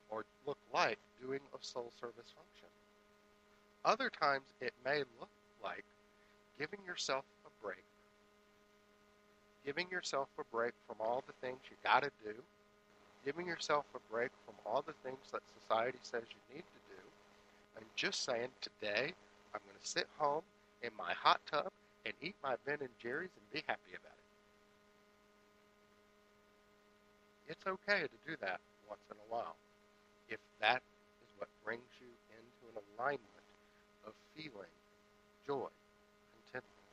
or 0.10 0.26
look 0.46 0.58
like 0.74 0.98
doing 1.22 1.40
a 1.54 1.58
soul 1.62 1.92
service 2.00 2.34
function. 2.36 2.70
Other 3.86 4.10
times 4.10 4.46
it 4.62 4.74
may 4.84 5.00
look 5.20 5.30
like 5.64 5.86
giving 6.58 6.80
yourself 6.86 7.24
a 7.46 7.66
break, 7.66 7.84
giving 9.66 9.88
yourself 9.90 10.28
a 10.40 10.44
break 10.56 10.74
from 10.88 10.98
all 11.00 11.24
the 11.28 11.34
things 11.46 11.60
you 11.70 11.78
got 11.84 12.04
to 12.04 12.12
do, 12.24 12.34
giving 13.26 13.46
yourself 13.48 13.86
a 13.96 14.00
break 14.12 14.32
from 14.46 14.56
all 14.66 14.84
the 14.86 14.94
things 15.04 15.20
that 15.32 15.42
society 15.62 16.00
says 16.02 16.24
you 16.30 16.56
need 16.56 16.64
to 16.64 16.82
do, 16.96 17.02
and 17.78 17.86
just 17.96 18.24
saying, 18.26 18.50
today 18.62 19.14
I'm 19.54 19.62
going 19.66 19.80
to 19.82 19.88
sit 19.88 20.08
home 20.18 20.42
in 20.82 20.90
my 20.98 21.14
hot 21.14 21.40
tub 21.50 21.70
and 22.06 22.14
eat 22.22 22.36
my 22.44 22.56
Ben 22.66 22.78
and 22.80 22.90
Jerry's 23.02 23.32
and 23.36 23.54
be 23.54 23.64
happy 23.68 23.92
about 23.92 24.18
it. 24.18 24.20
It's 27.48 27.66
okay 27.66 28.04
to 28.04 28.30
do 28.30 28.36
that 28.42 28.60
once 28.90 29.02
in 29.10 29.18
a 29.18 29.34
while 29.34 29.56
if 30.30 30.40
that 30.62 30.84
is 31.24 31.30
what 31.38 31.50
brings 31.66 31.90
you 32.02 32.08
into 32.32 32.64
an 32.78 32.84
alignment 32.98 33.48
of 34.08 34.14
feeling 34.36 34.74
joy, 35.48 35.70
contentment. 36.34 36.86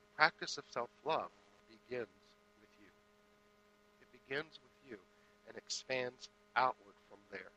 The 0.00 0.16
practice 0.16 0.58
of 0.58 0.64
self 0.70 0.90
love 1.04 1.30
begins 1.68 2.08
with 2.60 2.70
you. 2.80 2.90
It 4.02 4.08
begins 4.12 4.60
with 4.62 4.76
you 4.90 4.98
and 5.48 5.56
expands 5.58 6.28
outward 6.56 6.96
from 7.10 7.20
there. 7.30 7.52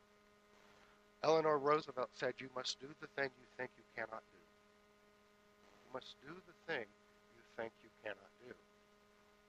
Eleanor 1.24 1.58
Roosevelt 1.58 2.10
said, 2.14 2.34
You 2.38 2.48
must 2.56 2.80
do 2.80 2.88
the 3.00 3.08
thing 3.16 3.30
you 3.40 3.46
think 3.58 3.70
you 3.76 3.84
cannot 3.96 4.22
do. 4.32 4.38
You 5.84 5.90
must 5.94 6.16
do 6.22 6.34
the 6.46 6.56
thing 6.72 6.86
you 7.36 7.42
think 7.56 7.72
you 7.82 7.90
cannot 8.04 8.30
do. 8.46 8.54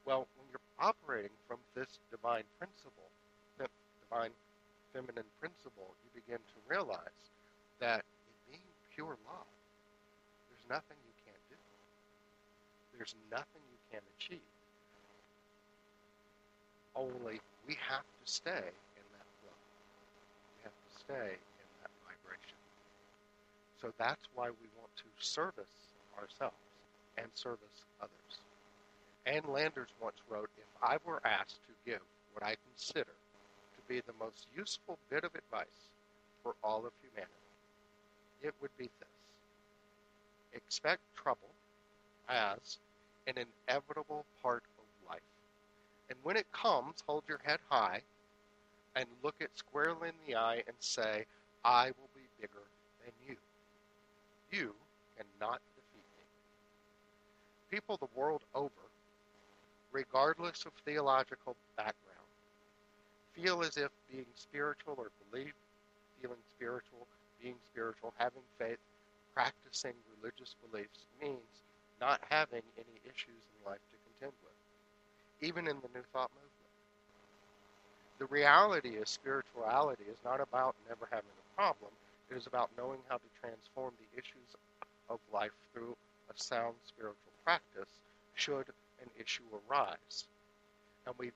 Well, 0.05 0.27
when 0.38 0.47
you're 0.49 0.69
operating 0.79 1.35
from 1.47 1.59
this 1.75 1.99
divine 2.12 2.45
principle, 2.59 3.09
divine 4.10 4.32
feminine 4.93 5.30
principle, 5.39 5.93
you 6.02 6.10
begin 6.22 6.41
to 6.41 6.58
realize 6.65 7.22
that 7.80 8.02
in 8.26 8.58
being 8.58 8.69
pure 8.95 9.15
love, 9.30 9.50
there's 10.50 10.65
nothing 10.65 10.98
you 11.06 11.13
can't 11.26 11.45
do. 11.50 11.58
There's 12.98 13.15
nothing 13.30 13.62
you 13.69 13.80
can't 13.91 14.04
achieve. 14.17 14.50
Only 16.95 17.39
we 17.67 17.78
have 17.86 18.02
to 18.02 18.26
stay 18.26 18.65
in 18.98 19.06
that 19.13 19.30
flow. 19.39 19.58
We 20.58 20.60
have 20.65 20.74
to 20.74 20.91
stay 20.98 21.38
in 21.38 21.67
that 21.86 21.93
vibration. 22.02 22.58
So 23.80 23.93
that's 24.02 24.26
why 24.34 24.50
we 24.50 24.67
want 24.82 24.89
to 24.98 25.08
service 25.22 25.93
ourselves 26.17 26.58
and 27.17 27.28
service 27.36 27.86
others. 28.02 28.41
Ann 29.26 29.45
Landers 29.54 29.89
once 30.02 30.17
wrote, 30.28 30.50
If 30.58 30.67
I 30.82 30.98
were 31.06 31.22
asked 31.24 31.62
to 31.69 31.74
give 31.86 32.02
what 32.34 32.43
I 32.43 32.56
consider 32.74 33.13
be 33.89 34.02
the 34.06 34.13
most 34.23 34.47
useful 34.56 34.97
bit 35.10 35.23
of 35.25 35.32
advice 35.36 35.89
for 36.43 36.56
all 36.63 36.86
of 36.86 36.93
humanity, 37.02 37.34
it 38.41 38.54
would 38.62 38.71
be 38.78 38.89
this 38.99 39.10
expect 40.54 41.02
trouble 41.15 41.49
as 42.28 42.80
an 43.28 43.36
inevitable 43.38 44.25
part 44.41 44.63
of 44.78 45.10
life. 45.10 45.19
And 46.10 46.17
when 46.23 46.38
it 46.38 46.52
comes, 46.52 47.04
hold 47.08 47.23
your 47.28 47.39
head 47.43 47.60
high 47.69 48.02
and 48.95 49.06
look 49.23 49.36
it 49.39 49.52
squarely 49.56 50.10
in 50.10 50.15
the 50.28 50.36
eye 50.36 50.63
and 50.67 50.75
say, 50.80 51.25
I 51.63 51.88
will 51.88 52.10
be 52.15 52.23
bigger 52.39 52.63
than 53.04 53.13
you. 53.28 53.36
You 54.52 54.73
cannot 55.17 55.60
defeat 55.75 56.06
me. 56.17 56.25
People 57.69 57.97
the 57.97 58.19
world 58.19 58.41
over, 58.56 58.71
regardless 59.91 60.65
of 60.65 60.71
theological 60.86 61.56
background, 61.78 62.09
feel 63.41 63.63
as 63.63 63.78
if 63.78 63.89
being 64.12 64.25
spiritual 64.36 64.95
or 64.97 65.12
believe 65.32 65.54
feeling 66.21 66.43
spiritual, 66.56 67.08
being 67.41 67.56
spiritual, 67.71 68.13
having 68.17 68.43
faith, 68.60 68.80
practicing 69.34 69.93
religious 70.19 70.56
beliefs 70.67 71.06
means 71.21 71.63
not 72.02 72.19
having 72.30 72.63
any 72.78 72.99
issues 73.06 73.43
in 73.56 73.71
life 73.71 73.80
to 73.91 73.97
contend 74.12 74.34
with, 74.43 75.47
even 75.47 75.67
in 75.67 75.78
the 75.82 75.89
New 75.95 76.04
Thought 76.13 76.32
movement. 76.36 76.54
The 78.19 78.25
reality 78.28 78.89
is 78.99 79.10
spirituality 79.10 80.04
is 80.12 80.17
not 80.25 80.41
about 80.41 80.75
never 80.89 81.08
having 81.12 81.32
a 81.32 81.56
problem. 81.56 81.91
It 82.32 82.36
is 82.36 82.47
about 82.47 82.69
knowing 82.78 82.99
how 83.08 83.17
to 83.17 83.30
transform 83.41 83.93
the 83.99 84.19
issues 84.19 84.56
of 85.10 85.19
life 85.34 85.56
through 85.73 85.95
a 86.30 86.34
sound 86.36 86.75
spiritual 86.86 87.34
practice 87.45 87.89
should 88.36 88.67
an 89.02 89.10
issue 89.19 89.43
arise. 89.69 90.28
And 91.08 91.15
we 91.17 91.32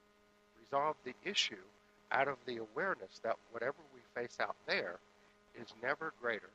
resolve 0.59 0.95
the 1.05 1.13
issue 1.23 1.63
out 2.13 2.27
of 2.27 2.37
the 2.45 2.57
awareness 2.57 3.19
that 3.23 3.35
whatever 3.51 3.81
we 3.93 4.01
face 4.13 4.37
out 4.39 4.55
there 4.67 4.99
is 5.59 5.73
never 5.81 6.13
greater 6.21 6.49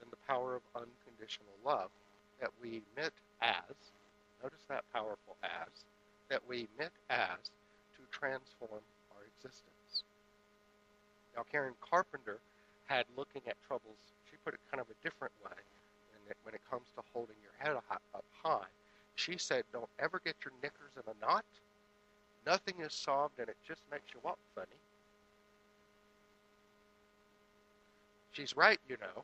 than 0.00 0.08
the 0.10 0.16
power 0.26 0.56
of 0.56 0.62
unconditional 0.74 1.54
love 1.64 1.90
that 2.40 2.50
we 2.60 2.82
emit 2.96 3.12
as, 3.40 3.76
notice 4.42 4.64
that 4.68 4.84
powerful 4.92 5.36
as, 5.44 5.84
that 6.28 6.40
we 6.48 6.66
emit 6.76 6.92
as 7.10 7.52
to 7.94 8.02
transform 8.10 8.82
our 9.14 9.22
existence. 9.36 10.04
Now, 11.36 11.44
Karen 11.50 11.74
Carpenter 11.80 12.38
had 12.86 13.04
looking 13.16 13.42
at 13.46 13.56
troubles, 13.66 13.96
she 14.30 14.36
put 14.44 14.54
it 14.54 14.60
kind 14.70 14.80
of 14.80 14.86
a 14.90 14.98
different 15.02 15.32
way 15.44 15.56
when 16.12 16.30
it, 16.30 16.36
when 16.44 16.54
it 16.54 16.60
comes 16.70 16.88
to 16.96 17.02
holding 17.12 17.36
your 17.42 17.54
head 17.58 17.76
up 17.76 18.24
high. 18.42 18.68
She 19.16 19.38
said, 19.38 19.64
don't 19.72 19.88
ever 19.98 20.20
get 20.24 20.34
your 20.44 20.52
knickers 20.62 20.90
in 20.96 21.02
a 21.06 21.16
knot. 21.24 21.44
Nothing 22.46 22.80
is 22.80 22.92
solved 22.92 23.38
and 23.38 23.48
it 23.48 23.56
just 23.66 23.82
makes 23.90 24.12
you 24.12 24.20
walk 24.22 24.38
funny. 24.54 24.76
She's 28.34 28.56
right, 28.56 28.80
you 28.88 28.96
know. 29.00 29.22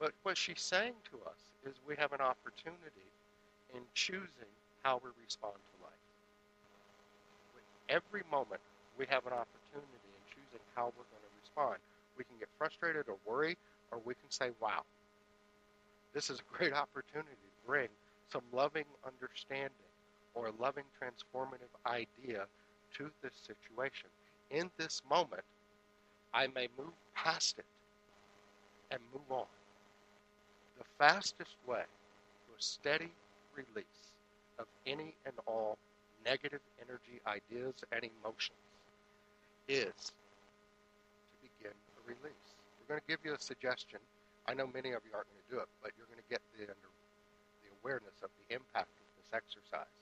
But 0.00 0.12
what 0.24 0.36
she's 0.36 0.60
saying 0.60 0.94
to 1.10 1.16
us 1.30 1.38
is 1.64 1.74
we 1.86 1.94
have 1.96 2.12
an 2.12 2.20
opportunity 2.20 3.08
in 3.72 3.80
choosing 3.94 4.50
how 4.82 5.00
we 5.02 5.10
respond 5.22 5.54
to 5.54 5.84
life. 5.84 6.04
With 7.54 7.64
every 7.88 8.22
moment, 8.30 8.60
we 8.98 9.06
have 9.06 9.26
an 9.26 9.32
opportunity 9.32 10.02
in 10.10 10.22
choosing 10.28 10.60
how 10.74 10.92
we're 10.98 11.06
going 11.06 11.22
to 11.22 11.34
respond. 11.40 11.78
We 12.18 12.24
can 12.24 12.36
get 12.38 12.48
frustrated 12.58 13.06
or 13.08 13.16
worry, 13.24 13.56
or 13.92 14.00
we 14.04 14.14
can 14.14 14.30
say, 14.30 14.50
wow, 14.60 14.82
this 16.14 16.30
is 16.30 16.40
a 16.40 16.56
great 16.58 16.72
opportunity 16.84 17.30
to 17.30 17.66
bring 17.66 17.88
some 18.30 18.42
loving 18.52 18.84
understanding 19.06 19.70
or 20.34 20.48
a 20.48 20.52
loving 20.60 20.84
transformative 20.98 21.70
idea 21.86 22.46
to 22.98 23.10
this 23.22 23.34
situation. 23.34 24.10
In 24.50 24.70
this 24.78 25.00
moment, 25.08 25.42
I 26.34 26.48
may 26.48 26.68
move 26.76 26.92
past 27.14 27.58
it 27.58 27.64
and 28.90 29.00
move 29.12 29.30
on. 29.30 29.46
The 30.76 30.84
fastest 30.98 31.56
way 31.66 31.86
to 31.86 32.50
a 32.58 32.60
steady 32.62 33.12
release 33.54 34.18
of 34.58 34.66
any 34.84 35.14
and 35.24 35.34
all 35.46 35.78
negative 36.24 36.60
energy, 36.82 37.22
ideas, 37.26 37.74
and 37.92 38.02
emotions 38.02 38.58
is 39.68 39.94
to 40.10 41.34
begin 41.40 41.70
a 41.72 42.00
release. 42.02 42.48
We're 42.80 42.96
going 42.96 43.00
to 43.00 43.08
give 43.08 43.22
you 43.24 43.34
a 43.34 43.40
suggestion. 43.40 44.00
I 44.48 44.54
know 44.54 44.66
many 44.66 44.90
of 44.90 45.06
you 45.06 45.14
aren't 45.14 45.30
going 45.30 45.44
to 45.46 45.52
do 45.54 45.60
it, 45.62 45.70
but 45.80 45.92
you're 45.96 46.10
going 46.10 46.20
to 46.20 46.30
get 46.30 46.42
the, 46.58 46.66
under, 46.66 46.90
the 47.62 47.70
awareness 47.80 48.18
of 48.26 48.30
the 48.42 48.54
impact 48.58 48.90
of 48.90 49.06
this 49.16 49.30
exercise, 49.32 49.94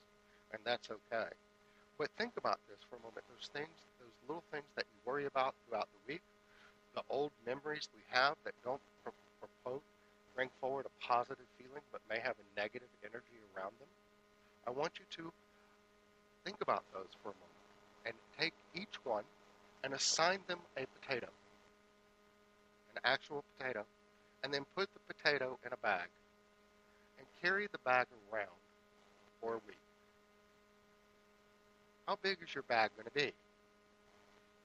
and 0.51 0.59
that's 0.65 0.89
okay. 0.89 1.29
But 1.99 2.09
think 2.17 2.33
about 2.37 2.59
this 2.69 2.79
for 2.89 2.97
a 2.97 2.99
moment. 2.99 3.25
Those 3.29 3.49
things, 3.53 3.73
those 3.99 4.15
little 4.27 4.43
things 4.51 4.65
that 4.75 4.85
you 4.91 4.99
worry 5.05 5.25
about 5.25 5.55
throughout 5.67 5.87
the 5.93 6.13
week, 6.13 6.21
the 6.95 7.03
old 7.09 7.31
memories 7.45 7.89
we 7.95 8.01
have 8.09 8.35
that 8.45 8.53
don't 8.63 8.81
propose, 9.39 9.81
bring 10.35 10.49
forward 10.61 10.85
a 10.85 11.05
positive 11.05 11.45
feeling 11.57 11.83
but 11.91 12.01
may 12.09 12.19
have 12.19 12.35
a 12.39 12.59
negative 12.59 12.89
energy 13.03 13.39
around 13.55 13.73
them. 13.79 13.89
I 14.67 14.71
want 14.71 14.93
you 14.99 15.05
to 15.23 15.31
think 16.45 16.57
about 16.61 16.83
those 16.93 17.09
for 17.21 17.29
a 17.29 17.37
moment 17.39 17.63
and 18.05 18.15
take 18.39 18.53
each 18.75 18.95
one 19.05 19.23
and 19.83 19.93
assign 19.93 20.39
them 20.47 20.59
a 20.77 20.85
potato, 20.99 21.27
an 22.95 23.01
actual 23.05 23.43
potato, 23.57 23.85
and 24.43 24.53
then 24.53 24.65
put 24.75 24.89
the 24.93 25.13
potato 25.13 25.57
in 25.65 25.73
a 25.73 25.77
bag 25.77 26.07
and 27.17 27.27
carry 27.41 27.67
the 27.71 27.79
bag 27.85 28.07
around 28.31 28.59
for 29.41 29.55
a 29.55 29.61
week. 29.67 29.82
How 32.07 32.17
big 32.21 32.37
is 32.43 32.53
your 32.53 32.63
bag 32.63 32.91
going 32.97 33.07
to 33.07 33.15
be? 33.15 33.31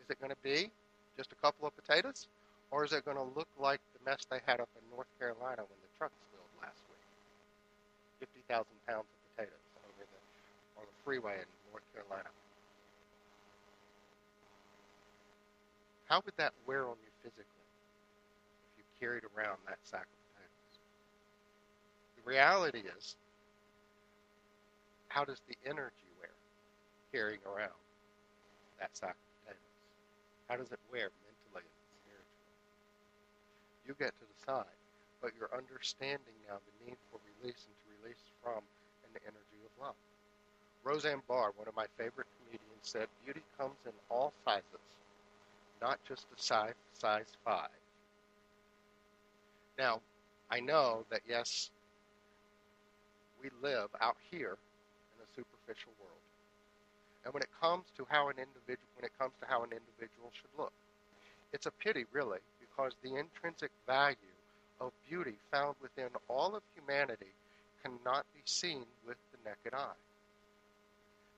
Is 0.02 0.10
it 0.10 0.18
going 0.18 0.30
to 0.30 0.42
be 0.42 0.70
just 1.16 1.30
a 1.32 1.36
couple 1.36 1.66
of 1.66 1.76
potatoes? 1.76 2.26
Or 2.70 2.84
is 2.84 2.92
it 2.92 3.04
going 3.04 3.16
to 3.16 3.28
look 3.36 3.48
like 3.58 3.80
the 3.94 4.10
mess 4.10 4.26
they 4.30 4.40
had 4.44 4.60
up 4.60 4.68
in 4.76 4.82
North 4.94 5.08
Carolina 5.18 5.62
when 5.62 5.78
the 5.80 5.92
truck 5.96 6.12
spilled 6.28 6.52
last 6.60 6.82
week? 6.90 6.98
50,000 8.20 8.66
pounds 8.86 9.06
of 9.06 9.18
potatoes 9.32 9.64
over 9.86 10.02
the, 10.02 10.20
on 10.80 10.84
the 10.84 10.96
freeway 11.04 11.38
in 11.38 11.48
North 11.70 11.86
Carolina. 11.94 12.28
How 16.08 16.20
would 16.24 16.34
that 16.36 16.52
wear 16.66 16.88
on 16.88 16.96
you 17.04 17.12
physically 17.22 17.68
if 18.66 18.72
you 18.80 18.84
carried 18.98 19.22
around 19.36 19.58
that 19.68 19.78
sack 19.84 20.08
of 20.08 20.18
potatoes? 20.34 20.74
The 22.16 22.24
reality 22.28 22.82
is, 22.96 23.16
how 25.08 25.24
does 25.24 25.40
the 25.48 25.56
energy 25.68 26.07
carrying 27.12 27.42
around 27.46 27.76
that 28.80 28.94
potatoes? 28.94 29.68
How 30.48 30.56
does 30.56 30.72
it 30.72 30.80
wear 30.90 31.10
mentally 31.24 31.66
and 31.66 31.88
spiritually? 31.98 32.54
You 33.84 33.92
get 33.98 34.12
to 34.20 34.26
decide, 34.38 34.78
but 35.20 35.32
you're 35.36 35.52
understanding 35.52 36.36
now 36.48 36.62
the 36.62 36.74
need 36.86 36.98
for 37.10 37.18
release 37.40 37.66
and 37.66 37.76
to 37.76 37.86
release 38.00 38.22
from 38.42 38.62
an 39.04 39.12
energy 39.26 39.60
of 39.64 39.72
love. 39.80 39.98
Roseanne 40.84 41.22
Barr, 41.26 41.52
one 41.56 41.68
of 41.68 41.74
my 41.74 41.86
favorite 41.98 42.28
comedians, 42.38 42.86
said, 42.86 43.08
Beauty 43.24 43.42
comes 43.58 43.76
in 43.84 43.92
all 44.08 44.32
sizes 44.44 44.88
not 45.80 45.98
just 46.06 46.26
a 46.36 46.42
size, 46.42 46.74
size 46.92 47.26
5. 47.44 47.68
Now, 49.78 50.00
I 50.50 50.60
know 50.60 51.04
that 51.10 51.20
yes, 51.28 51.70
we 53.42 53.50
live 53.62 53.88
out 54.00 54.16
here 54.30 54.56
in 55.14 55.22
a 55.22 55.28
superficial. 55.34 55.92
And 57.28 57.34
when 57.34 57.44
it 57.44 57.52
comes 57.60 57.84
to 57.98 58.06
how 58.08 58.30
an 58.32 58.40
individual 58.40 58.88
when 58.96 59.04
it 59.04 59.12
comes 59.20 59.34
to 59.42 59.46
how 59.46 59.60
an 59.60 59.68
individual 59.68 60.32
should 60.32 60.48
look, 60.56 60.72
it's 61.52 61.66
a 61.66 61.70
pity 61.70 62.06
really 62.10 62.38
because 62.58 62.96
the 63.02 63.16
intrinsic 63.16 63.70
value 63.86 64.16
of 64.80 64.92
beauty 65.06 65.36
found 65.52 65.76
within 65.82 66.08
all 66.28 66.56
of 66.56 66.62
humanity 66.74 67.36
cannot 67.84 68.24
be 68.32 68.40
seen 68.46 68.86
with 69.06 69.18
the 69.32 69.38
naked 69.44 69.74
eye 69.76 70.00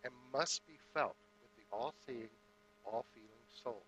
and 0.04 0.14
must 0.32 0.64
be 0.68 0.78
felt 0.94 1.16
with 1.42 1.50
the 1.58 1.76
all-seeing, 1.76 2.30
all-feeling 2.86 3.46
soul. 3.64 3.82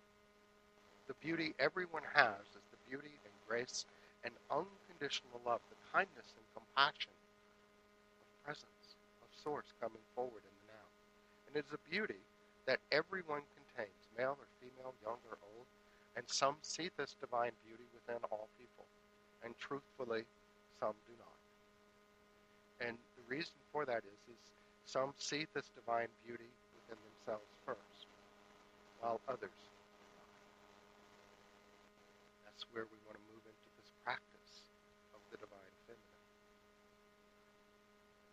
The 1.07 1.15
beauty 1.23 1.55
everyone 1.57 2.03
has 2.13 2.43
is 2.51 2.67
the 2.71 2.83
beauty 2.89 3.15
and 3.23 3.33
grace 3.47 3.85
and 4.25 4.33
unconditional 4.51 5.39
love, 5.45 5.61
the 5.71 5.79
kindness 5.93 6.35
and 6.35 6.45
compassion 6.51 7.15
of 8.19 8.43
presence, 8.43 8.99
of 9.23 9.29
source 9.41 9.71
coming 9.79 10.03
forward. 10.15 10.52
And 11.53 11.61
it 11.61 11.69
is 11.69 11.73
a 11.77 11.89
beauty 11.89 12.17
that 12.65 12.79
everyone 12.91 13.45
contains, 13.53 14.09
male 14.17 14.33
or 14.41 14.49
female, 14.57 14.93
young 15.05 15.21
or 15.29 15.37
old, 15.53 15.67
and 16.17 16.25
some 16.25 16.57
see 16.65 16.89
this 16.97 17.13
divine 17.21 17.53
beauty 17.61 17.85
within 17.93 18.17
all 18.31 18.49
people, 18.57 18.85
and 19.45 19.53
truthfully, 19.61 20.25
some 20.79 20.97
do 21.05 21.13
not. 21.21 21.37
And 22.89 22.97
the 23.17 23.23
reason 23.29 23.53
for 23.71 23.85
that 23.85 24.01
is, 24.01 24.19
is 24.33 24.41
some 24.85 25.13
see 25.17 25.45
this 25.53 25.69
divine 25.77 26.09
beauty 26.25 26.49
within 26.73 26.97
themselves 27.05 27.45
first, 27.65 28.09
while 28.99 29.21
others 29.29 29.69
That's 32.41 32.65
where 32.73 32.85
we 32.89 32.97
want 33.05 33.17
to 33.21 33.25
move 33.29 33.45
into 33.45 33.69
this 33.77 33.91
practice 34.01 34.73
of 35.13 35.21
the 35.29 35.37
divine 35.37 35.73
feminine. 35.85 36.21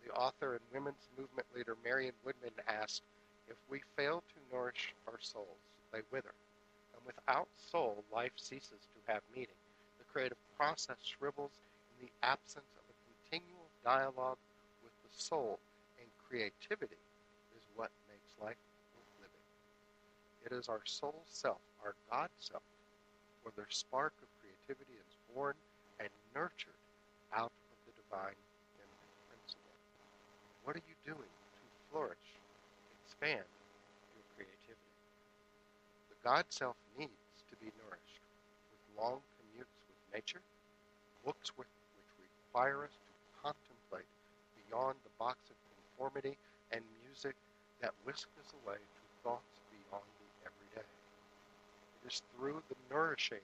author 0.15 0.53
and 0.53 0.61
women's 0.73 1.09
movement 1.17 1.47
leader 1.55 1.77
Marion 1.83 2.13
Woodman 2.25 2.51
asked, 2.67 3.03
if 3.47 3.57
we 3.69 3.81
fail 3.97 4.23
to 4.33 4.55
nourish 4.55 4.93
our 5.07 5.19
souls, 5.19 5.59
they 5.91 5.99
wither. 6.11 6.33
And 6.95 7.01
without 7.05 7.47
soul, 7.55 8.03
life 8.13 8.31
ceases 8.35 8.87
to 8.93 9.11
have 9.11 9.21
meaning. 9.35 9.59
The 9.99 10.05
creative 10.05 10.37
process 10.57 10.97
shrivels 11.01 11.51
in 11.91 12.07
the 12.07 12.11
absence 12.25 12.71
of 12.77 12.83
a 12.87 12.95
continual 13.07 13.67
dialogue 13.83 14.37
with 14.83 14.93
the 15.03 15.11
soul, 15.11 15.59
and 15.99 16.07
creativity 16.27 17.01
is 17.57 17.63
what 17.75 17.91
makes 18.07 18.31
life 18.41 18.59
worth 18.95 19.13
living. 19.19 19.45
It 20.45 20.51
is 20.51 20.69
our 20.69 20.81
soul 20.85 21.23
self, 21.27 21.61
our 21.83 21.95
God 22.09 22.29
self, 22.39 22.63
where 23.43 23.53
the 23.55 23.65
spark 23.69 24.13
of 24.21 24.27
creativity 24.39 24.93
is 24.93 25.15
born 25.33 25.55
and 25.99 26.09
nurtured 26.35 26.79
out 27.33 27.51
of 27.51 27.77
the 27.85 27.93
divine. 28.03 28.35
What 30.63 30.75
are 30.77 30.85
you 30.85 30.97
doing 31.05 31.17
to 31.17 31.63
flourish, 31.89 32.27
expand 33.05 33.45
your 34.13 34.25
creativity? 34.37 34.95
The 36.09 36.17
God 36.23 36.45
self 36.49 36.77
needs 36.97 37.41
to 37.49 37.55
be 37.57 37.73
nourished 37.81 38.21
with 38.69 38.81
long 38.93 39.21
commutes 39.41 39.73
with 39.89 39.99
nature, 40.13 40.41
books 41.25 41.51
with, 41.57 41.67
which 41.97 42.29
require 42.29 42.85
us 42.85 42.93
to 42.93 43.13
contemplate 43.41 44.09
beyond 44.69 44.97
the 45.03 45.13
box 45.17 45.49
of 45.49 45.57
conformity, 45.73 46.37
and 46.71 46.81
music 47.05 47.35
that 47.81 47.93
whisks 48.05 48.31
us 48.39 48.53
away 48.63 48.77
to 48.77 49.01
thoughts 49.23 49.59
beyond 49.73 50.05
the 50.21 50.29
everyday. 50.45 50.87
It 52.05 52.13
is 52.13 52.21
through 52.37 52.61
the 52.69 52.77
nourishing 52.93 53.43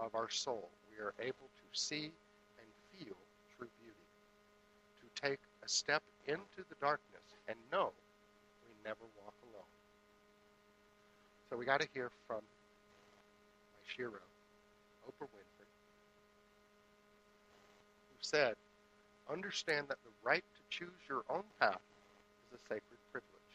of 0.00 0.14
our 0.14 0.28
soul 0.30 0.68
we 0.90 0.98
are 1.02 1.14
able 1.20 1.46
to 1.46 1.66
see 1.72 2.10
and 2.58 2.68
feel 2.92 3.16
true 3.56 3.70
beauty, 3.80 4.06
to 5.00 5.06
take 5.22 5.40
a 5.64 5.68
step 5.68 6.02
into 6.26 6.62
the 6.68 6.76
darkness 6.80 7.26
and 7.48 7.56
know 7.72 7.92
we 8.66 8.74
never 8.84 9.04
walk 9.22 9.34
alone. 9.52 9.72
So 11.50 11.56
we 11.56 11.64
got 11.64 11.80
to 11.80 11.88
hear 11.94 12.10
from 12.26 12.42
my 12.42 13.82
shero, 13.86 14.22
Oprah 15.06 15.30
Winfrey, 15.30 15.70
who 18.10 18.16
said, 18.20 18.54
understand 19.30 19.86
that 19.88 19.98
the 20.04 20.10
right 20.24 20.44
to 20.54 20.62
choose 20.70 21.00
your 21.08 21.22
own 21.30 21.44
path 21.60 21.82
is 22.50 22.58
a 22.58 22.62
sacred 22.68 23.00
privilege. 23.12 23.54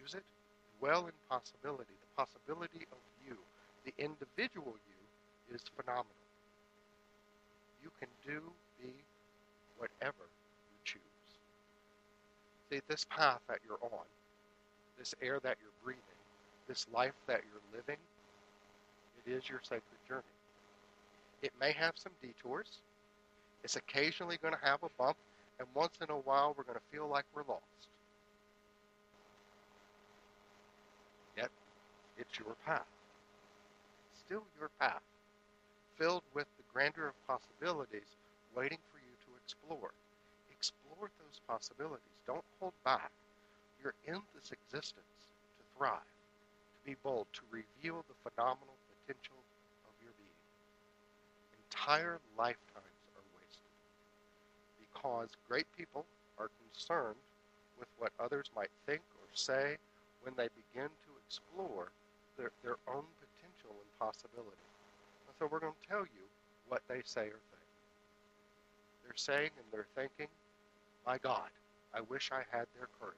Use 0.00 0.14
it, 0.14 0.24
dwell 0.78 1.06
in 1.06 1.12
possibility, 1.28 1.94
the 2.00 2.22
possibility 2.22 2.86
of 2.92 2.98
you 3.26 3.36
the 3.84 3.92
individual 3.98 4.72
you 4.88 5.54
is 5.54 5.60
phenomenal. 5.76 6.24
You 7.82 7.90
can 8.00 8.08
do, 8.26 8.40
be, 8.80 8.92
whatever. 9.76 10.24
See, 12.70 12.80
this 12.88 13.04
path 13.04 13.40
that 13.48 13.58
you're 13.66 13.78
on, 13.82 14.04
this 14.98 15.14
air 15.22 15.38
that 15.42 15.56
you're 15.60 15.84
breathing, 15.84 16.02
this 16.68 16.86
life 16.92 17.14
that 17.26 17.40
you're 17.44 17.78
living, 17.78 17.98
it 19.24 19.30
is 19.30 19.48
your 19.48 19.60
sacred 19.62 19.82
journey. 20.08 20.22
It 21.42 21.52
may 21.60 21.72
have 21.72 21.94
some 21.96 22.12
detours. 22.22 22.78
It's 23.62 23.76
occasionally 23.76 24.38
going 24.40 24.54
to 24.54 24.60
have 24.66 24.82
a 24.82 24.88
bump, 24.98 25.16
and 25.58 25.68
once 25.74 25.98
in 26.00 26.10
a 26.10 26.18
while 26.18 26.54
we're 26.56 26.64
going 26.64 26.78
to 26.78 26.96
feel 26.96 27.08
like 27.08 27.24
we're 27.34 27.44
lost. 27.48 27.62
Yet, 31.36 31.50
it's 32.18 32.38
your 32.38 32.56
path 32.64 32.86
still 34.26 34.44
your 34.58 34.70
path, 34.80 35.02
filled 35.98 36.22
with 36.34 36.46
the 36.56 36.64
grandeur 36.72 37.08
of 37.08 37.26
possibilities 37.26 38.16
waiting 38.56 38.78
for 38.92 38.98
you 38.98 39.14
to 39.26 39.30
explore. 39.44 39.92
Those 41.04 41.40
possibilities. 41.46 42.16
Don't 42.26 42.44
hold 42.60 42.72
back. 42.84 43.12
You're 43.82 43.94
in 44.06 44.22
this 44.34 44.52
existence 44.52 45.28
to 45.58 45.62
thrive, 45.76 46.00
to 46.00 46.80
be 46.88 46.96
bold, 47.02 47.26
to 47.34 47.42
reveal 47.52 48.04
the 48.08 48.16
phenomenal 48.24 48.72
potential 49.04 49.36
of 49.84 49.92
your 50.00 50.16
being. 50.16 50.40
Entire 51.68 52.20
lifetimes 52.38 53.00
are 53.12 53.26
wasted 53.36 53.68
because 54.80 55.36
great 55.46 55.66
people 55.76 56.06
are 56.38 56.48
concerned 56.72 57.20
with 57.78 57.88
what 57.98 58.12
others 58.18 58.48
might 58.56 58.72
think 58.86 59.02
or 59.20 59.28
say 59.34 59.76
when 60.22 60.32
they 60.36 60.48
begin 60.56 60.88
to 60.88 61.10
explore 61.26 61.92
their, 62.38 62.50
their 62.62 62.80
own 62.88 63.04
potential 63.20 63.76
and 63.76 63.90
possibility. 64.00 64.64
And 65.28 65.34
so 65.38 65.48
we're 65.52 65.60
going 65.60 65.76
to 65.76 65.88
tell 65.88 66.08
you 66.08 66.24
what 66.68 66.80
they 66.88 67.02
say 67.04 67.28
or 67.28 67.40
think. 67.52 67.68
They're 69.04 69.20
saying 69.20 69.50
and 69.60 69.66
they're 69.70 69.92
thinking, 69.94 70.32
my 71.06 71.18
God, 71.18 71.48
I 71.94 72.00
wish 72.02 72.30
I 72.32 72.42
had 72.50 72.66
their 72.76 72.88
courage, 73.00 73.14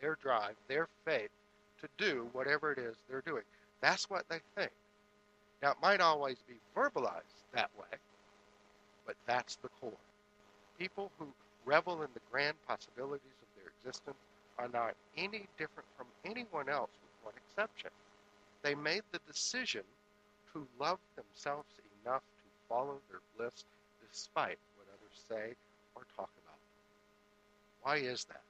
their 0.00 0.16
drive, 0.22 0.56
their 0.68 0.88
faith 1.04 1.30
to 1.80 1.88
do 1.98 2.28
whatever 2.32 2.72
it 2.72 2.78
is 2.78 2.96
they're 3.08 3.22
doing. 3.26 3.42
That's 3.80 4.08
what 4.08 4.24
they 4.28 4.40
think. 4.56 4.72
Now, 5.62 5.72
it 5.72 5.76
might 5.82 6.00
always 6.00 6.38
be 6.48 6.54
verbalized 6.76 7.44
that 7.54 7.70
way, 7.78 7.98
but 9.06 9.16
that's 9.26 9.56
the 9.56 9.68
core. 9.80 9.92
People 10.78 11.10
who 11.18 11.26
revel 11.64 12.02
in 12.02 12.08
the 12.14 12.20
grand 12.30 12.56
possibilities 12.66 13.36
of 13.42 13.48
their 13.56 13.72
existence 13.78 14.18
are 14.58 14.68
not 14.68 14.94
any 15.16 15.46
different 15.58 15.88
from 15.96 16.06
anyone 16.24 16.68
else 16.68 16.90
with 17.02 17.32
one 17.32 17.34
exception. 17.36 17.90
They 18.62 18.74
made 18.74 19.02
the 19.12 19.20
decision 19.26 19.82
to 20.52 20.66
love 20.80 20.98
themselves 21.16 21.68
enough 22.04 22.22
to 22.22 22.48
follow 22.68 22.98
their 23.10 23.20
bliss 23.36 23.64
despite 24.10 24.58
what 24.76 24.86
others 24.92 25.24
say 25.28 25.54
or 25.96 26.04
talk 26.14 26.28
about. 26.44 26.60
Why 27.82 27.96
is 27.96 28.24
that? 28.28 28.44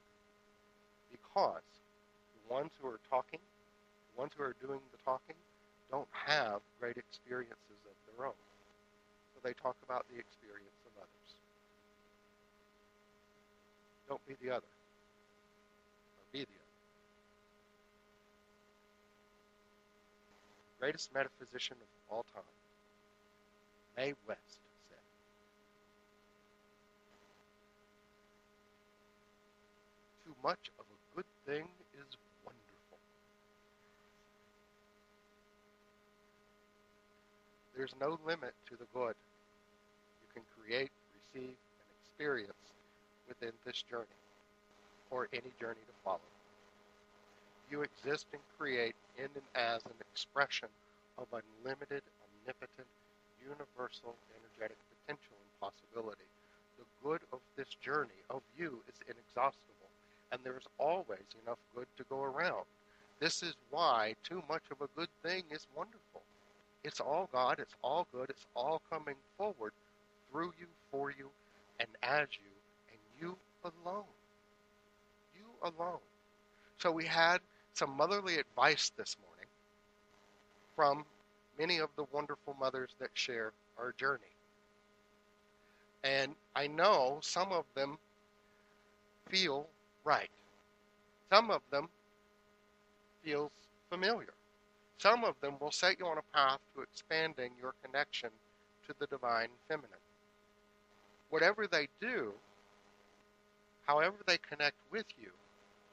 Because 1.09 1.63
the 2.35 2.53
ones 2.53 2.71
who 2.77 2.87
are 2.87 2.99
talking, 3.09 3.39
the 4.13 4.19
ones 4.19 4.33
who 4.35 4.43
are 4.43 4.55
doing 4.61 4.83
the 4.91 5.01
talking, 5.01 5.39
don't 5.89 6.09
have 6.11 6.59
great 6.79 6.97
experiences 6.97 7.79
of 7.87 7.95
their 8.05 8.27
own. 8.27 8.41
So 9.33 9.39
they 9.41 9.53
talk 9.55 9.77
about 9.87 10.05
the 10.11 10.19
experience 10.19 10.77
of 10.85 10.91
others. 10.99 11.29
Don't 14.11 14.21
be 14.27 14.35
the 14.43 14.53
other 14.53 14.67
be 16.31 16.39
the 16.39 16.45
other. 16.45 16.75
Greatest 20.79 21.13
metaphysician 21.13 21.77
of 21.81 22.15
all 22.15 22.25
time, 22.33 22.43
Mae 23.97 24.13
West, 24.27 24.59
said, 24.89 24.97
Too 30.25 30.26
much 30.43 30.71
of 30.79 30.85
a 30.85 31.15
good 31.15 31.25
thing 31.45 31.67
is 31.93 32.17
wonderful. 32.45 32.97
There's 37.75 37.95
no 37.99 38.17
limit 38.25 38.53
to 38.69 38.75
the 38.75 38.85
good 38.93 39.15
you 40.21 40.29
can 40.33 40.43
create, 40.57 40.91
receive, 41.13 41.55
and 41.55 41.89
experience 42.01 42.73
within 43.27 43.51
this 43.65 43.83
journey 43.83 44.19
or 45.11 45.27
any 45.33 45.51
journey 45.59 45.83
to 45.87 45.95
follow. 46.03 46.19
You 47.69 47.81
exist 47.81 48.27
and 48.33 48.41
create 48.57 48.95
in 49.17 49.29
and 49.35 49.47
as 49.55 49.85
an 49.85 49.99
expression 50.11 50.69
of 51.17 51.27
unlimited, 51.33 52.01
omnipotent, 52.23 52.87
universal, 53.43 54.15
energetic 54.33 54.77
potential 54.89 55.35
and 55.37 55.51
possibility. 55.59 56.27
The 56.79 56.85
good 57.03 57.21
of 57.33 57.39
this 57.57 57.69
journey 57.81 58.21
of 58.29 58.41
you 58.57 58.81
is 58.87 58.95
inexhaustible, 59.05 59.76
and 60.31 60.41
there's 60.43 60.65
always 60.79 61.25
enough 61.43 61.59
good 61.75 61.87
to 61.97 62.05
go 62.09 62.23
around. 62.23 62.65
This 63.19 63.43
is 63.43 63.55
why 63.71 64.15
too 64.23 64.43
much 64.49 64.63
of 64.71 64.81
a 64.81 64.89
good 64.99 65.09
thing 65.23 65.43
is 65.51 65.67
wonderful. 65.75 66.23
It's 66.83 67.01
all 67.01 67.29
God, 67.33 67.59
it's 67.59 67.75
all 67.83 68.07
good, 68.13 68.29
it's 68.29 68.47
all 68.55 68.81
coming 68.91 69.15
forward 69.37 69.73
through 70.31 70.53
you, 70.59 70.67
for 70.91 71.11
you, 71.11 71.29
and 71.79 71.89
as 72.03 72.27
you, 72.33 72.51
and 72.91 72.99
you 73.21 73.37
alone 73.65 74.05
You 75.35 75.47
alone. 75.63 75.99
So 76.79 76.91
we 76.91 77.05
had 77.05 77.39
some 77.73 77.97
motherly 77.97 78.37
advice 78.39 78.91
this 78.97 79.17
morning 79.25 79.47
from 80.75 81.05
many 81.59 81.79
of 81.79 81.89
the 81.97 82.05
wonderful 82.11 82.55
mothers 82.59 82.91
that 82.99 83.11
share 83.13 83.53
our 83.77 83.93
journey. 83.93 84.35
And 86.03 86.35
I 86.55 86.67
know 86.67 87.19
some 87.21 87.51
of 87.51 87.65
them 87.75 87.97
feel 89.29 89.67
right. 90.07 90.29
Some 91.31 91.51
of 91.51 91.61
them 91.69 91.89
feels 93.23 93.51
familiar. 93.89 94.33
Some 94.97 95.25
of 95.25 95.35
them 95.41 95.55
will 95.59 95.71
set 95.71 95.99
you 95.99 96.07
on 96.07 96.17
a 96.17 96.37
path 96.37 96.59
to 96.75 96.81
expanding 96.81 97.51
your 97.61 97.73
connection 97.83 98.29
to 98.87 98.95
the 98.99 99.07
divine 99.07 99.49
feminine. 99.67 99.89
Whatever 101.29 101.67
they 101.67 101.89
do, 101.99 102.31
however 103.85 104.15
they 104.25 104.37
connect 104.37 104.77
with 104.91 105.05
you, 105.21 105.29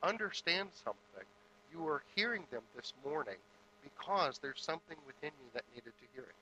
understand 0.03 0.68
something. 0.72 1.27
You 1.72 1.87
are 1.88 2.03
hearing 2.14 2.44
them 2.53 2.62
this 2.77 2.92
morning 3.05 3.37
because 3.83 4.38
there's 4.38 4.62
something 4.62 4.96
within 5.07 5.33
you 5.42 5.50
that 5.55 5.64
needed 5.74 5.92
to 6.00 6.07
hear 6.14 6.22
it. 6.22 6.37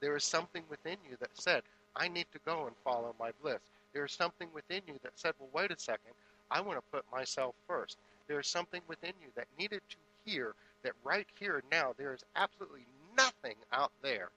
There 0.00 0.16
is 0.16 0.24
something 0.24 0.62
within 0.70 0.96
you 1.08 1.16
that 1.20 1.30
said, 1.34 1.62
I 1.96 2.08
need 2.08 2.26
to 2.32 2.38
go 2.46 2.66
and 2.66 2.74
follow 2.82 3.14
my 3.20 3.30
bliss. 3.42 3.60
There 3.92 4.06
is 4.06 4.12
something 4.12 4.48
within 4.54 4.80
you 4.86 4.94
that 5.02 5.12
said, 5.16 5.34
well, 5.38 5.50
wait 5.52 5.70
a 5.70 5.78
second, 5.78 6.14
I 6.50 6.60
want 6.60 6.78
to 6.78 6.90
put 6.92 7.04
myself 7.12 7.54
first. 7.66 7.98
There 8.26 8.40
is 8.40 8.46
something 8.46 8.80
within 8.88 9.12
you 9.20 9.28
that 9.36 9.46
needed 9.58 9.80
to 9.88 9.96
hear 10.24 10.54
that 10.82 10.92
right 11.04 11.26
here 11.38 11.62
now 11.70 11.94
there 11.96 12.14
is 12.14 12.24
absolutely 12.36 12.86
nothing 13.16 13.56
out 13.72 13.92
there 14.02 14.30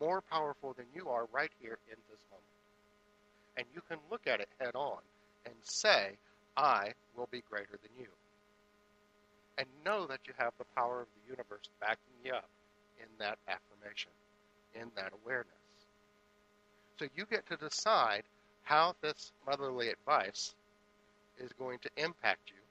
more 0.00 0.20
powerful 0.20 0.74
than 0.76 0.86
you 0.94 1.08
are 1.08 1.26
right 1.32 1.50
here 1.60 1.78
in 1.90 1.96
this 2.10 2.20
moment. 2.30 2.44
And 3.56 3.66
you 3.74 3.80
can 3.88 3.98
look 4.10 4.26
at 4.26 4.40
it 4.40 4.48
head 4.60 4.74
on 4.74 4.98
and 5.46 5.54
say, 5.62 6.12
I 6.56 6.92
will 7.16 7.28
be 7.30 7.42
greater 7.48 7.78
than 7.82 7.90
you. 7.98 8.08
And 9.58 9.66
know 9.84 10.06
that 10.06 10.20
you 10.26 10.34
have 10.38 10.52
the 10.58 10.66
power 10.76 11.00
of 11.00 11.06
the 11.14 11.30
universe 11.30 11.68
backing 11.80 11.98
you 12.24 12.32
up 12.32 12.48
in 12.98 13.06
that 13.18 13.38
affirmation, 13.48 14.10
in 14.74 14.90
that 14.96 15.12
awareness. 15.24 15.52
So 16.98 17.06
you 17.16 17.24
get 17.30 17.46
to 17.48 17.56
decide 17.56 18.22
how 18.64 18.94
this 19.00 19.32
motherly 19.46 19.88
advice 19.88 20.54
is 21.38 21.52
going 21.58 21.78
to 21.80 21.90
impact 21.96 22.48
you 22.50 22.62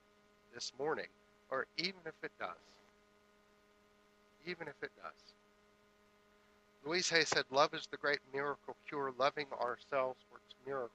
this 0.54 0.73
morning, 0.80 1.08
or 1.51 1.67
even 1.78 2.01
if 2.06 2.15
it 2.23 2.32
does. 2.39 2.49
Even 4.47 4.67
if 4.67 4.75
it 4.84 4.91
does. 5.01 5.34
Louise 6.86 7.10
Hay 7.10 7.25
said, 7.25 7.45
Love 7.51 7.73
is 7.73 7.88
the 7.91 7.97
great 7.97 8.19
miracle 8.34 8.75
cure. 8.88 9.13
Loving 9.19 9.47
ourselves 9.62 10.19
works 10.32 10.56
miracles 10.65 10.91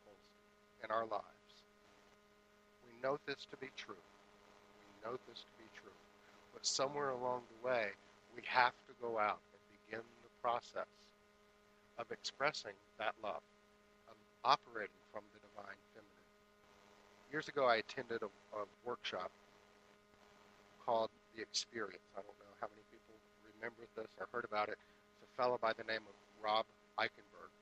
in 0.84 0.90
our 0.90 1.06
lives 1.06 1.54
We 2.86 2.94
know 3.02 3.18
this 3.26 3.46
to 3.50 3.56
be 3.58 3.70
true. 3.76 3.96
We 3.96 5.10
know 5.10 5.18
this 5.28 5.40
to 5.42 5.54
be 5.58 5.68
true. 5.76 5.96
But 6.54 6.66
somewhere 6.66 7.10
along 7.10 7.42
the 7.50 7.68
way, 7.68 7.88
we 8.36 8.42
have 8.46 8.74
to 8.88 8.94
go 9.02 9.18
out 9.18 9.40
and 9.52 9.62
begin 9.86 10.04
the 10.24 10.34
process 10.42 10.90
of 11.98 12.06
expressing 12.12 12.74
that 12.98 13.14
love, 13.22 13.42
of 14.08 14.16
operating 14.44 15.02
from 15.12 15.22
the 15.34 15.40
divine. 15.48 15.78
Years 17.30 17.46
ago, 17.46 17.62
I 17.70 17.78
attended 17.78 18.26
a, 18.26 18.30
a 18.58 18.66
workshop 18.82 19.30
called 20.82 21.14
The 21.38 21.42
Experience. 21.46 22.02
I 22.18 22.26
don't 22.26 22.34
know 22.42 22.54
how 22.58 22.66
many 22.66 22.82
people 22.90 23.14
remember 23.54 23.86
this 23.94 24.10
or 24.18 24.26
heard 24.34 24.42
about 24.42 24.66
it. 24.66 24.74
It's 25.14 25.22
a 25.22 25.30
fellow 25.38 25.54
by 25.62 25.70
the 25.70 25.86
name 25.86 26.02
of 26.10 26.16
Rob 26.42 26.66
Eichenberg. 26.98 27.54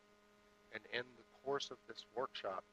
And 0.72 0.80
in 0.96 1.04
the 1.04 1.26
course 1.44 1.68
of 1.68 1.76
this 1.84 2.08
workshop, 2.16 2.64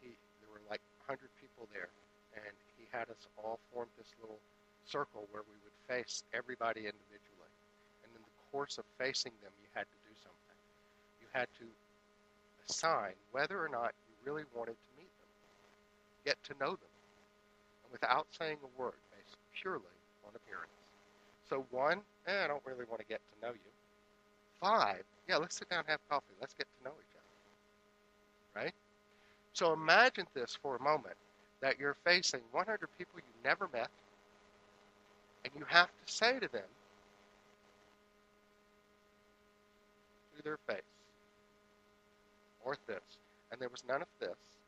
he 0.00 0.16
there 0.40 0.48
were 0.48 0.64
like 0.72 0.80
100 1.04 1.28
people 1.44 1.68
there, 1.76 1.92
and 2.32 2.56
he 2.80 2.88
had 2.88 3.12
us 3.12 3.28
all 3.36 3.60
form 3.68 3.92
this 4.00 4.08
little 4.24 4.40
circle 4.88 5.28
where 5.36 5.44
we 5.44 5.60
would 5.60 5.76
face 5.92 6.24
everybody 6.32 6.88
individually. 6.88 7.52
And 8.00 8.16
in 8.16 8.22
the 8.24 8.36
course 8.48 8.80
of 8.80 8.88
facing 8.96 9.36
them, 9.44 9.52
you 9.60 9.68
had 9.76 9.84
to 9.84 9.98
do 10.08 10.14
something. 10.24 10.58
You 11.20 11.28
had 11.36 11.52
to 11.60 11.68
assign 12.64 13.12
whether 13.28 13.60
or 13.60 13.68
not 13.68 13.92
you 14.08 14.16
really 14.24 14.48
wanted 14.56 14.80
to 14.80 14.88
meet 14.96 15.09
get 16.24 16.42
to 16.44 16.54
know 16.60 16.70
them, 16.70 16.94
and 17.84 17.92
without 17.92 18.26
saying 18.30 18.58
a 18.62 18.80
word, 18.80 18.94
based 19.12 19.36
purely 19.60 19.96
on 20.26 20.32
appearance. 20.34 20.70
So 21.48 21.66
one, 21.70 22.00
eh, 22.26 22.44
I 22.44 22.46
don't 22.46 22.64
really 22.64 22.84
want 22.84 23.00
to 23.00 23.06
get 23.06 23.20
to 23.20 23.46
know 23.46 23.52
you. 23.52 23.70
Five, 24.60 25.02
yeah, 25.28 25.36
let's 25.36 25.56
sit 25.56 25.68
down 25.68 25.80
and 25.80 25.88
have 25.88 26.00
coffee. 26.08 26.34
Let's 26.40 26.54
get 26.54 26.66
to 26.78 26.84
know 26.84 26.94
each 27.00 27.16
other. 27.16 28.64
Right? 28.64 28.74
So 29.52 29.72
imagine 29.72 30.26
this 30.34 30.56
for 30.62 30.76
a 30.76 30.82
moment 30.82 31.16
that 31.60 31.78
you're 31.78 31.96
facing 32.04 32.40
100 32.52 32.88
people 32.98 33.18
you 33.18 33.32
never 33.44 33.68
met, 33.72 33.88
and 35.44 35.52
you 35.58 35.64
have 35.68 35.88
to 35.88 36.12
say 36.12 36.38
to 36.38 36.48
them, 36.48 36.62
to 40.36 40.42
their 40.42 40.58
face. 40.66 40.82
Or 42.64 42.76
this. 42.86 43.00
And 43.50 43.60
there 43.60 43.68
was 43.68 43.84
none 43.88 44.02
of 44.02 44.08
this. 44.20 44.59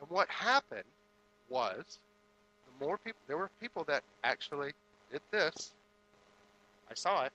And 0.00 0.08
what 0.10 0.28
happened 0.28 0.84
was 1.48 1.98
the 2.66 2.84
more 2.84 2.98
people, 2.98 3.20
there 3.28 3.36
were 3.36 3.50
people 3.60 3.84
that 3.84 4.02
actually 4.24 4.72
did 5.12 5.20
this. 5.30 5.72
I 6.90 6.94
saw 6.94 7.24
it. 7.24 7.32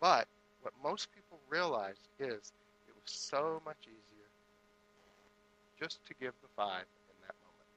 But 0.00 0.26
what 0.62 0.74
most 0.82 1.08
people 1.14 1.38
realized 1.48 2.08
is 2.18 2.52
it 2.88 2.94
was 2.94 3.10
so 3.12 3.62
much 3.64 3.78
easier 3.82 4.28
just 5.80 6.04
to 6.06 6.14
give 6.20 6.32
the 6.42 6.48
five 6.56 6.84
in 7.08 7.16
that 7.26 7.34
moment. 7.44 7.70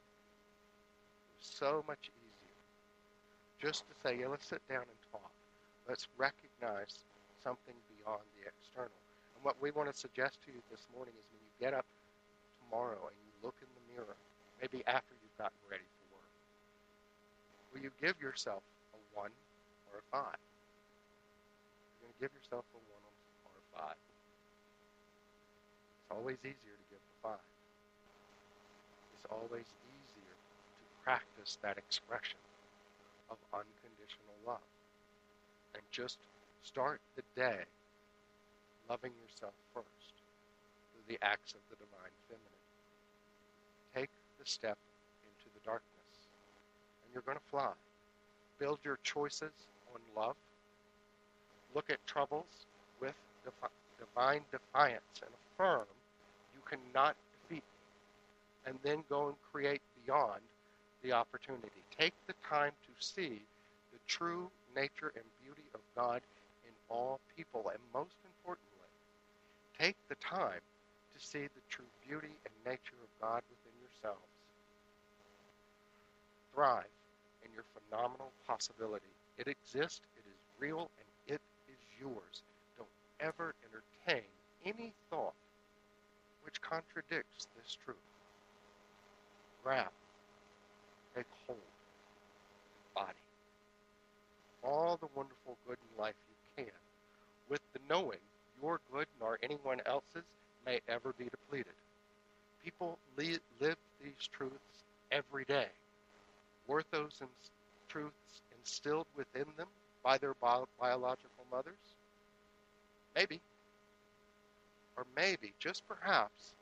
It 1.33 1.39
was 1.39 1.47
so 1.47 1.83
much 1.87 2.09
easier 2.09 2.57
just 3.61 3.87
to 3.87 3.93
say, 4.03 4.19
yeah, 4.19 4.27
let's 4.27 4.47
sit 4.47 4.61
down 4.69 4.83
and 4.83 4.99
talk. 5.11 5.31
Let's 5.87 6.07
recognize 6.17 7.03
something 7.43 7.75
beyond 7.97 8.21
the 8.37 8.47
external. 8.47 8.91
And 9.35 9.43
what 9.43 9.55
we 9.61 9.71
want 9.71 9.91
to 9.91 9.97
suggest 9.97 10.39
to 10.45 10.51
you 10.51 10.61
this 10.69 10.87
morning 10.95 11.13
is 11.17 11.25
when 11.31 11.41
you 11.41 11.53
get 11.59 11.73
up 11.77 11.85
tomorrow 12.65 12.99
and 13.07 13.26
look 13.43 13.55
in 13.61 13.69
the 13.73 13.83
mirror, 13.93 14.17
maybe 14.61 14.83
after 14.87 15.13
you've 15.21 15.37
gotten 15.37 15.57
ready 15.69 15.85
for 15.85 16.17
work, 16.17 16.33
will 17.71 17.81
you 17.81 17.91
give 18.01 18.17
yourself 18.21 18.63
a 18.93 18.99
one 19.17 19.33
or 19.91 19.99
a 19.99 20.05
five? 20.09 20.39
You're 21.99 22.09
going 22.09 22.15
to 22.15 22.21
give 22.21 22.33
yourself 22.33 22.65
a 22.73 22.81
one 22.91 23.05
or 23.45 23.53
a 23.53 23.65
five. 23.77 23.99
It's 26.01 26.11
always 26.11 26.39
easier 26.41 26.75
to 26.75 26.87
give 26.89 27.03
the 27.03 27.17
five. 27.21 27.47
It's 29.13 29.27
always 29.29 29.67
easier 29.67 30.33
to 30.33 30.83
practice 31.03 31.57
that 31.61 31.77
expression 31.77 32.39
of 33.29 33.37
unconditional 33.53 34.37
love. 34.45 34.65
And 35.75 35.83
just 35.91 36.17
start 36.63 37.01
the 37.15 37.23
day 37.35 37.67
loving 38.89 39.11
yourself 39.19 39.53
first 39.73 40.15
through 40.91 41.05
the 41.07 41.19
acts 41.23 41.53
of 41.53 41.59
the 41.69 41.75
divine 41.75 42.15
feminine. 42.27 42.56
The 44.39 44.45
step 44.45 44.77
into 45.25 45.53
the 45.53 45.61
darkness, 45.65 46.29
and 47.03 47.13
you're 47.13 47.23
going 47.23 47.37
to 47.37 47.49
fly. 47.49 47.71
Build 48.59 48.79
your 48.83 48.99
choices 49.03 49.51
on 49.93 50.01
love. 50.15 50.35
Look 51.75 51.89
at 51.89 52.05
troubles 52.07 52.65
with 53.01 53.15
defi- 53.43 53.73
divine 53.99 54.41
defiance 54.51 55.21
and 55.21 55.31
affirm 55.33 55.85
you 56.53 56.61
cannot 56.69 57.15
defeat 57.41 57.63
me. 57.63 58.71
And 58.71 58.79
then 58.83 59.03
go 59.09 59.27
and 59.27 59.35
create 59.51 59.81
beyond 60.05 60.41
the 61.03 61.13
opportunity. 61.13 61.81
Take 61.97 62.13
the 62.27 62.33
time 62.47 62.71
to 62.85 63.05
see 63.05 63.41
the 63.93 63.99
true 64.07 64.49
nature 64.75 65.13
and 65.15 65.23
beauty 65.43 65.67
of 65.73 65.81
God 65.95 66.21
in 66.65 66.73
all 66.89 67.19
people, 67.35 67.69
and 67.69 67.79
most 67.93 68.15
importantly, 68.25 68.89
take 69.79 69.95
the 70.09 70.15
time 70.15 70.61
to 71.15 71.25
see 71.25 71.43
the 71.43 71.63
true 71.69 71.85
beauty 72.07 72.33
and 72.45 72.53
nature 72.65 72.97
of 73.01 73.09
God 73.21 73.41
within 73.49 73.66
yourselves. 74.03 74.25
Thrive 76.53 76.83
in 77.43 77.51
your 77.53 77.63
phenomenal 77.73 78.31
possibility. 78.47 79.05
It 79.37 79.47
exists, 79.47 80.01
it 80.17 80.23
is 80.27 80.37
real, 80.59 80.89
and 80.97 81.35
it 81.35 81.41
is 81.67 81.79
yours. 81.99 82.41
Don't 82.77 82.89
ever 83.19 83.53
entertain 83.63 84.27
any 84.65 84.93
thought 85.09 85.33
which 86.43 86.61
contradicts 86.61 87.47
this 87.55 87.77
truth. 87.85 87.97
Grab, 89.63 89.89
take 91.15 91.25
hold, 91.45 91.59
body 92.95 93.19
all 94.63 94.97
the 94.99 95.07
wonderful 95.15 95.57
good 95.67 95.77
in 95.81 96.01
life 96.01 96.15
you 96.27 96.63
can, 96.63 96.73
with 97.49 97.61
the 97.73 97.79
knowing 97.89 98.19
your 98.61 98.79
good 98.91 99.07
nor 99.19 99.37
anyone 99.43 99.79
else's 99.85 100.23
may 100.65 100.79
ever 100.89 101.13
be 101.17 101.25
depleted. 101.25 101.73
People 102.63 102.97
live 103.17 103.39
these 104.03 104.29
truths 104.31 104.83
every 105.11 105.45
day. 105.45 105.67
Were 106.67 106.83
those 106.91 107.21
truths 107.89 108.41
instilled 108.59 109.07
within 109.15 109.45
them 109.57 109.67
by 110.03 110.17
their 110.17 110.33
bio- 110.41 110.67
biological 110.79 111.45
mothers? 111.51 111.73
Maybe. 113.15 113.41
Or 114.97 115.05
maybe, 115.15 115.53
just 115.59 115.83
perhaps, 115.87 116.53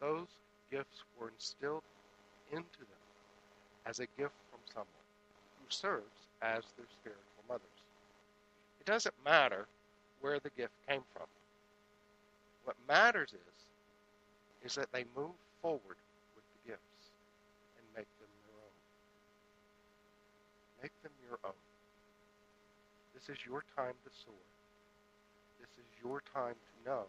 those 0.00 0.28
gifts 0.70 1.04
were 1.18 1.30
instilled 1.30 1.82
into 2.52 2.78
them 2.80 3.02
as 3.86 4.00
a 4.00 4.06
gift 4.18 4.34
from 4.50 4.60
someone 4.72 4.88
who 5.60 5.66
serves 5.68 6.28
as 6.42 6.64
their 6.76 6.86
spiritual 7.00 7.44
mothers. 7.48 7.62
It 8.80 8.86
doesn't 8.86 9.14
matter 9.24 9.66
where 10.20 10.38
the 10.40 10.50
gift 10.56 10.74
came 10.88 11.02
from. 11.14 11.26
What 12.64 12.76
matters 12.88 13.32
is 13.32 13.67
is 14.64 14.74
that 14.74 14.90
they 14.92 15.04
move 15.16 15.36
forward 15.62 15.98
with 16.34 16.46
the 16.54 16.60
gifts 16.72 17.04
and 17.78 17.84
make 17.94 18.10
them 18.18 18.30
their 18.46 18.58
own. 18.58 18.76
Make 20.82 20.94
them 21.02 21.14
your 21.22 21.38
own. 21.44 21.62
This 23.14 23.28
is 23.28 23.38
your 23.46 23.64
time 23.74 23.94
to 24.06 24.10
soar. 24.10 24.46
This 25.58 25.70
is 25.78 25.88
your 26.02 26.22
time 26.34 26.54
to 26.54 26.74
know 26.86 27.04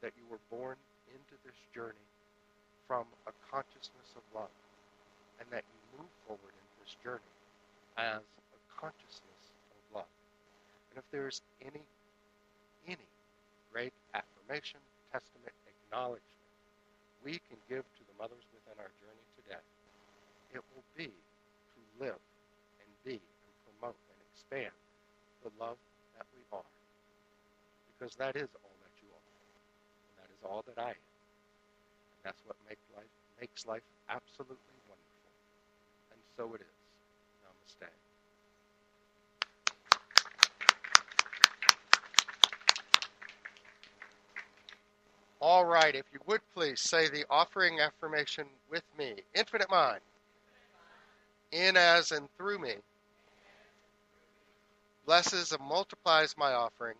that 0.00 0.12
you 0.16 0.24
were 0.28 0.40
born 0.50 0.76
into 1.12 1.36
this 1.44 1.56
journey 1.72 2.08
from 2.88 3.04
a 3.28 3.32
consciousness 3.50 4.12
of 4.16 4.24
love 4.34 4.52
and 5.40 5.48
that 5.50 5.64
you 5.64 6.00
move 6.00 6.12
forward 6.26 6.52
in 6.52 6.66
this 6.80 6.96
journey 7.00 7.32
as 7.96 8.20
a 8.20 8.60
consciousness 8.68 9.44
of 9.72 10.00
love. 10.00 10.12
And 10.90 10.98
if 10.98 11.06
there's 11.10 11.40
any 11.64 11.84
any 12.86 13.08
great 13.72 13.92
affirmation, 14.12 14.80
testament, 15.12 15.52
acknowledgement 15.64 16.43
we 17.24 17.40
can 17.48 17.56
give 17.68 17.82
to 17.96 18.02
the 18.04 18.16
mothers 18.20 18.44
within 18.52 18.76
our 18.76 18.92
journey 19.00 19.26
today, 19.40 19.64
it 20.52 20.60
will 20.76 20.84
be 20.94 21.08
to 21.08 21.80
live 21.98 22.20
and 22.84 22.88
be 23.02 23.16
and 23.16 23.52
promote 23.64 23.96
and 24.12 24.18
expand 24.28 24.76
the 25.42 25.50
love 25.58 25.80
that 26.16 26.28
we 26.36 26.44
are. 26.52 26.68
Because 27.88 28.14
that 28.20 28.36
is 28.36 28.52
all 28.60 28.76
that 28.84 28.94
you 29.00 29.08
are. 29.08 29.26
And 30.04 30.14
that 30.20 30.28
is 30.28 30.40
all 30.44 30.62
that 30.68 30.78
I 30.78 30.92
am. 30.92 31.08
And 32.12 32.20
that's 32.22 32.44
what 32.44 32.56
make 32.68 32.78
life, 32.94 33.10
makes 33.40 33.64
life 33.66 33.84
absolutely 34.12 34.78
wonderful. 34.84 35.32
And 36.12 36.20
so 36.36 36.52
it 36.54 36.60
is. 36.60 36.78
Namaste. 37.42 38.03
All 45.46 45.66
right, 45.66 45.94
if 45.94 46.06
you 46.10 46.20
would 46.24 46.40
please 46.54 46.80
say 46.80 47.10
the 47.10 47.26
offering 47.28 47.78
affirmation 47.78 48.46
with 48.70 48.82
me. 48.98 49.16
Infinite 49.34 49.70
mind, 49.70 50.00
in, 51.52 51.76
as, 51.76 52.12
and 52.12 52.30
through 52.38 52.60
me, 52.60 52.76
blesses 55.04 55.52
and 55.52 55.62
multiplies 55.62 56.34
my 56.38 56.54
offering. 56.54 56.94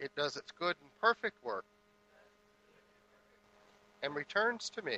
It 0.00 0.10
does 0.16 0.38
its 0.38 0.50
good 0.50 0.76
and 0.80 0.90
perfect 0.98 1.44
work 1.44 1.66
and 4.02 4.14
returns 4.14 4.70
to 4.70 4.80
me 4.80 4.96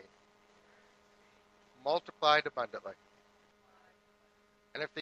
multiplied 1.84 2.46
abundantly. 2.46 2.92
And 4.74 4.84
if 4.84 4.94
the 4.94 4.96